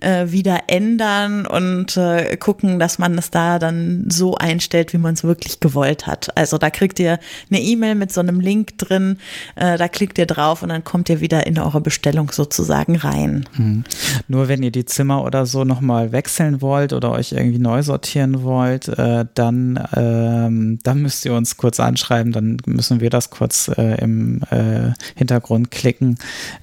äh, 0.00 0.28
wieder 0.28 0.60
ändern 0.68 1.46
und 1.46 1.98
äh, 1.98 2.38
gucken, 2.38 2.78
dass 2.78 2.98
man 2.98 3.18
es 3.18 3.30
da 3.30 3.58
dann 3.58 4.06
so 4.08 4.34
einstellt, 4.34 4.94
wie 4.94 4.98
man 4.98 5.12
es 5.12 5.24
wirklich 5.24 5.60
gewollt 5.60 6.06
hat. 6.06 6.34
Also 6.38 6.56
da 6.56 6.70
kriegt 6.70 6.98
ihr 7.00 7.18
eine 7.50 7.60
E-Mail 7.60 7.94
mit 7.94 8.10
so 8.10 8.20
einem 8.20 8.40
Link 8.40 8.78
drin, 8.78 9.18
äh, 9.56 9.76
da 9.76 9.88
klickt 9.88 10.16
ihr 10.16 10.26
drauf 10.26 10.62
und 10.62 10.70
dann 10.70 10.84
kommt 10.84 11.10
ihr 11.10 11.20
wieder 11.20 11.46
in 11.46 11.58
eure 11.58 11.82
Bestellung 11.82 12.32
sozusagen 12.32 12.96
rein. 12.96 13.44
Mhm. 13.58 13.84
Nur 14.26 14.48
wenn 14.48 14.62
ihr 14.62 14.72
die 14.72 14.86
Zimmer 14.86 15.22
oder 15.22 15.44
so 15.44 15.64
nochmal 15.64 16.12
wechseln 16.12 16.62
wollt 16.62 16.94
oder 16.94 17.10
euch 17.12 17.32
irgendwie 17.32 17.58
neu 17.58 17.82
sortieren 17.82 18.42
wollt, 18.42 18.88
äh, 18.88 19.26
dann 19.34 19.76
ähm, 19.98 20.78
dann 20.84 21.02
müsst 21.02 21.24
ihr 21.24 21.34
uns 21.34 21.56
kurz 21.56 21.80
anschreiben, 21.80 22.32
dann 22.32 22.58
müssen 22.66 23.00
wir 23.00 23.10
das 23.10 23.30
kurz 23.30 23.68
äh, 23.76 24.00
im 24.00 24.42
äh, 24.50 24.92
Hintergrund 25.16 25.72
klicken. 25.72 26.18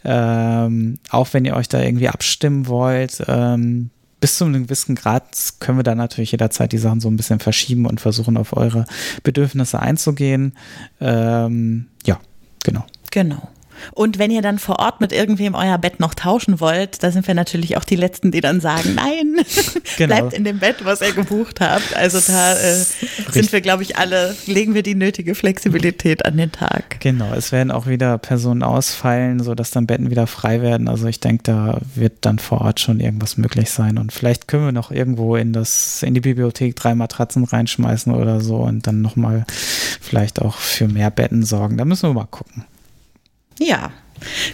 Ähm, 0.05 0.99
auch 1.09 1.33
wenn 1.33 1.43
ihr 1.43 1.55
euch 1.55 1.67
da 1.67 1.81
irgendwie 1.81 2.07
abstimmen 2.07 2.67
wollt, 2.67 3.23
ähm, 3.27 3.89
bis 4.21 4.37
zu 4.37 4.45
einem 4.45 4.63
gewissen 4.63 4.95
Grad 4.95 5.25
können 5.59 5.77
wir 5.77 5.83
dann 5.83 5.97
natürlich 5.97 6.31
jederzeit 6.31 6.71
die 6.71 6.77
Sachen 6.77 7.01
so 7.01 7.09
ein 7.09 7.17
bisschen 7.17 7.39
verschieben 7.39 7.85
und 7.85 7.99
versuchen 7.99 8.37
auf 8.37 8.55
eure 8.55 8.85
Bedürfnisse 9.23 9.79
einzugehen. 9.79 10.53
Ähm, 11.01 11.87
ja, 12.05 12.19
genau. 12.63 12.85
Genau. 13.11 13.49
Und 13.93 14.19
wenn 14.19 14.31
ihr 14.31 14.41
dann 14.41 14.59
vor 14.59 14.79
Ort 14.79 15.01
mit 15.01 15.11
irgendwem 15.11 15.55
euer 15.55 15.77
Bett 15.77 15.99
noch 15.99 16.13
tauschen 16.13 16.59
wollt, 16.59 17.03
da 17.03 17.11
sind 17.11 17.27
wir 17.27 17.33
natürlich 17.33 17.77
auch 17.77 17.83
die 17.83 17.95
Letzten, 17.95 18.31
die 18.31 18.41
dann 18.41 18.61
sagen, 18.61 18.93
nein, 18.95 19.45
genau. 19.97 20.15
bleibt 20.15 20.33
in 20.33 20.43
dem 20.43 20.59
Bett, 20.59 20.77
was 20.83 21.01
ihr 21.01 21.13
gebucht 21.13 21.61
habt. 21.61 21.95
Also 21.95 22.19
da 22.19 22.53
äh, 22.53 22.85
sind 23.31 23.51
wir, 23.51 23.61
glaube 23.61 23.83
ich, 23.83 23.97
alle, 23.97 24.35
legen 24.45 24.73
wir 24.73 24.83
die 24.83 24.95
nötige 24.95 25.35
Flexibilität 25.35 26.25
an 26.25 26.37
den 26.37 26.51
Tag. 26.51 26.99
Genau, 26.99 27.33
es 27.33 27.51
werden 27.51 27.71
auch 27.71 27.87
wieder 27.87 28.17
Personen 28.17 28.63
ausfallen, 28.63 29.41
sodass 29.41 29.71
dann 29.71 29.87
Betten 29.87 30.09
wieder 30.09 30.27
frei 30.27 30.61
werden. 30.61 30.87
Also 30.87 31.07
ich 31.07 31.19
denke, 31.19 31.43
da 31.43 31.79
wird 31.93 32.13
dann 32.21 32.39
vor 32.39 32.61
Ort 32.61 32.79
schon 32.79 32.99
irgendwas 32.99 33.37
möglich 33.37 33.69
sein. 33.69 33.97
Und 33.97 34.11
vielleicht 34.13 34.47
können 34.47 34.65
wir 34.65 34.71
noch 34.71 34.91
irgendwo 34.91 35.35
in 35.35 35.53
das, 35.53 36.03
in 36.03 36.13
die 36.13 36.21
Bibliothek 36.21 36.75
drei 36.75 36.95
Matratzen 36.95 37.43
reinschmeißen 37.43 38.13
oder 38.13 38.41
so 38.41 38.57
und 38.57 38.87
dann 38.87 39.01
nochmal 39.01 39.45
vielleicht 40.01 40.41
auch 40.41 40.57
für 40.57 40.87
mehr 40.87 41.11
Betten 41.11 41.43
sorgen. 41.43 41.77
Da 41.77 41.85
müssen 41.85 42.09
wir 42.09 42.13
mal 42.13 42.25
gucken. 42.25 42.65
Ja. 43.65 43.91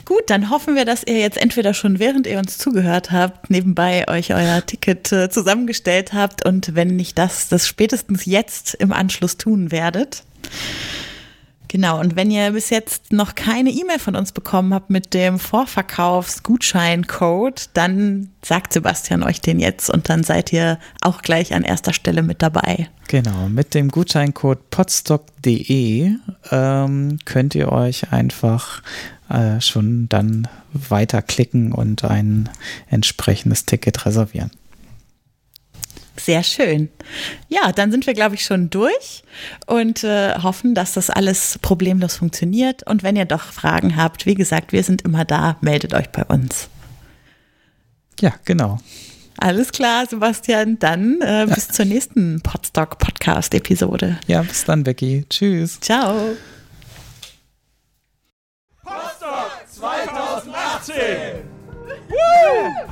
Gut, 0.05 0.23
dann 0.27 0.49
hoffen 0.49 0.75
wir, 0.75 0.85
dass 0.85 1.03
ihr 1.03 1.19
jetzt 1.19 1.37
entweder 1.37 1.73
schon 1.73 1.99
während 1.99 2.25
ihr 2.27 2.39
uns 2.39 2.57
zugehört 2.57 3.11
habt, 3.11 3.49
nebenbei 3.49 4.07
euch 4.07 4.33
euer 4.33 4.65
Ticket 4.65 5.11
äh, 5.11 5.29
zusammengestellt 5.29 6.13
habt 6.13 6.45
und 6.45 6.75
wenn 6.75 6.95
nicht 6.95 7.17
das, 7.17 7.47
das 7.49 7.67
spätestens 7.67 8.25
jetzt 8.25 8.73
im 8.75 8.91
Anschluss 8.91 9.37
tun 9.37 9.71
werdet. 9.71 10.23
Genau, 11.71 11.99
und 12.01 12.17
wenn 12.17 12.29
ihr 12.31 12.51
bis 12.51 12.69
jetzt 12.69 13.13
noch 13.13 13.33
keine 13.33 13.69
E-Mail 13.69 13.97
von 13.97 14.17
uns 14.17 14.33
bekommen 14.33 14.73
habt 14.73 14.89
mit 14.89 15.13
dem 15.13 15.39
Vorverkaufsgutscheincode, 15.39 17.69
dann 17.73 18.31
sagt 18.43 18.73
Sebastian 18.73 19.23
euch 19.23 19.39
den 19.39 19.57
jetzt 19.57 19.89
und 19.89 20.09
dann 20.09 20.25
seid 20.25 20.51
ihr 20.51 20.79
auch 20.99 21.21
gleich 21.21 21.53
an 21.53 21.63
erster 21.63 21.93
Stelle 21.93 22.23
mit 22.23 22.41
dabei. 22.41 22.89
Genau, 23.07 23.47
mit 23.47 23.73
dem 23.73 23.87
Gutscheincode 23.87 24.69
podstock.de 24.69 26.11
ähm, 26.51 27.19
könnt 27.23 27.55
ihr 27.55 27.71
euch 27.71 28.11
einfach 28.11 28.81
äh, 29.29 29.61
schon 29.61 30.09
dann 30.09 30.49
weiterklicken 30.73 31.71
und 31.71 32.03
ein 32.03 32.49
entsprechendes 32.89 33.65
Ticket 33.65 34.05
reservieren. 34.05 34.51
Sehr 36.23 36.43
schön. 36.43 36.89
Ja, 37.47 37.71
dann 37.71 37.91
sind 37.91 38.05
wir, 38.05 38.13
glaube 38.13 38.35
ich, 38.35 38.45
schon 38.45 38.69
durch 38.69 39.23
und 39.65 40.03
äh, 40.03 40.35
hoffen, 40.35 40.75
dass 40.75 40.93
das 40.93 41.09
alles 41.09 41.57
problemlos 41.61 42.17
funktioniert. 42.17 42.83
Und 42.87 43.01
wenn 43.01 43.15
ihr 43.15 43.25
doch 43.25 43.41
Fragen 43.41 43.95
habt, 43.95 44.27
wie 44.27 44.35
gesagt, 44.35 44.71
wir 44.71 44.83
sind 44.83 45.01
immer 45.01 45.25
da, 45.25 45.57
meldet 45.61 45.95
euch 45.95 46.09
bei 46.09 46.23
uns. 46.25 46.69
Ja, 48.19 48.33
genau. 48.45 48.77
Alles 49.37 49.71
klar, 49.71 50.05
Sebastian. 50.07 50.77
Dann 50.77 51.19
äh, 51.21 51.47
bis 51.49 51.69
zur 51.69 51.85
nächsten 51.85 52.41
Podstock 52.41 52.99
Podcast 52.99 53.55
Episode. 53.55 54.19
Ja, 54.27 54.43
bis 54.43 54.65
dann, 54.65 54.83
Becky. 54.83 55.25
Tschüss. 55.27 55.79
Ciao. 55.79 56.35
Podstock 58.83 59.51
2018. 59.67 60.95
Woo! 62.09 62.90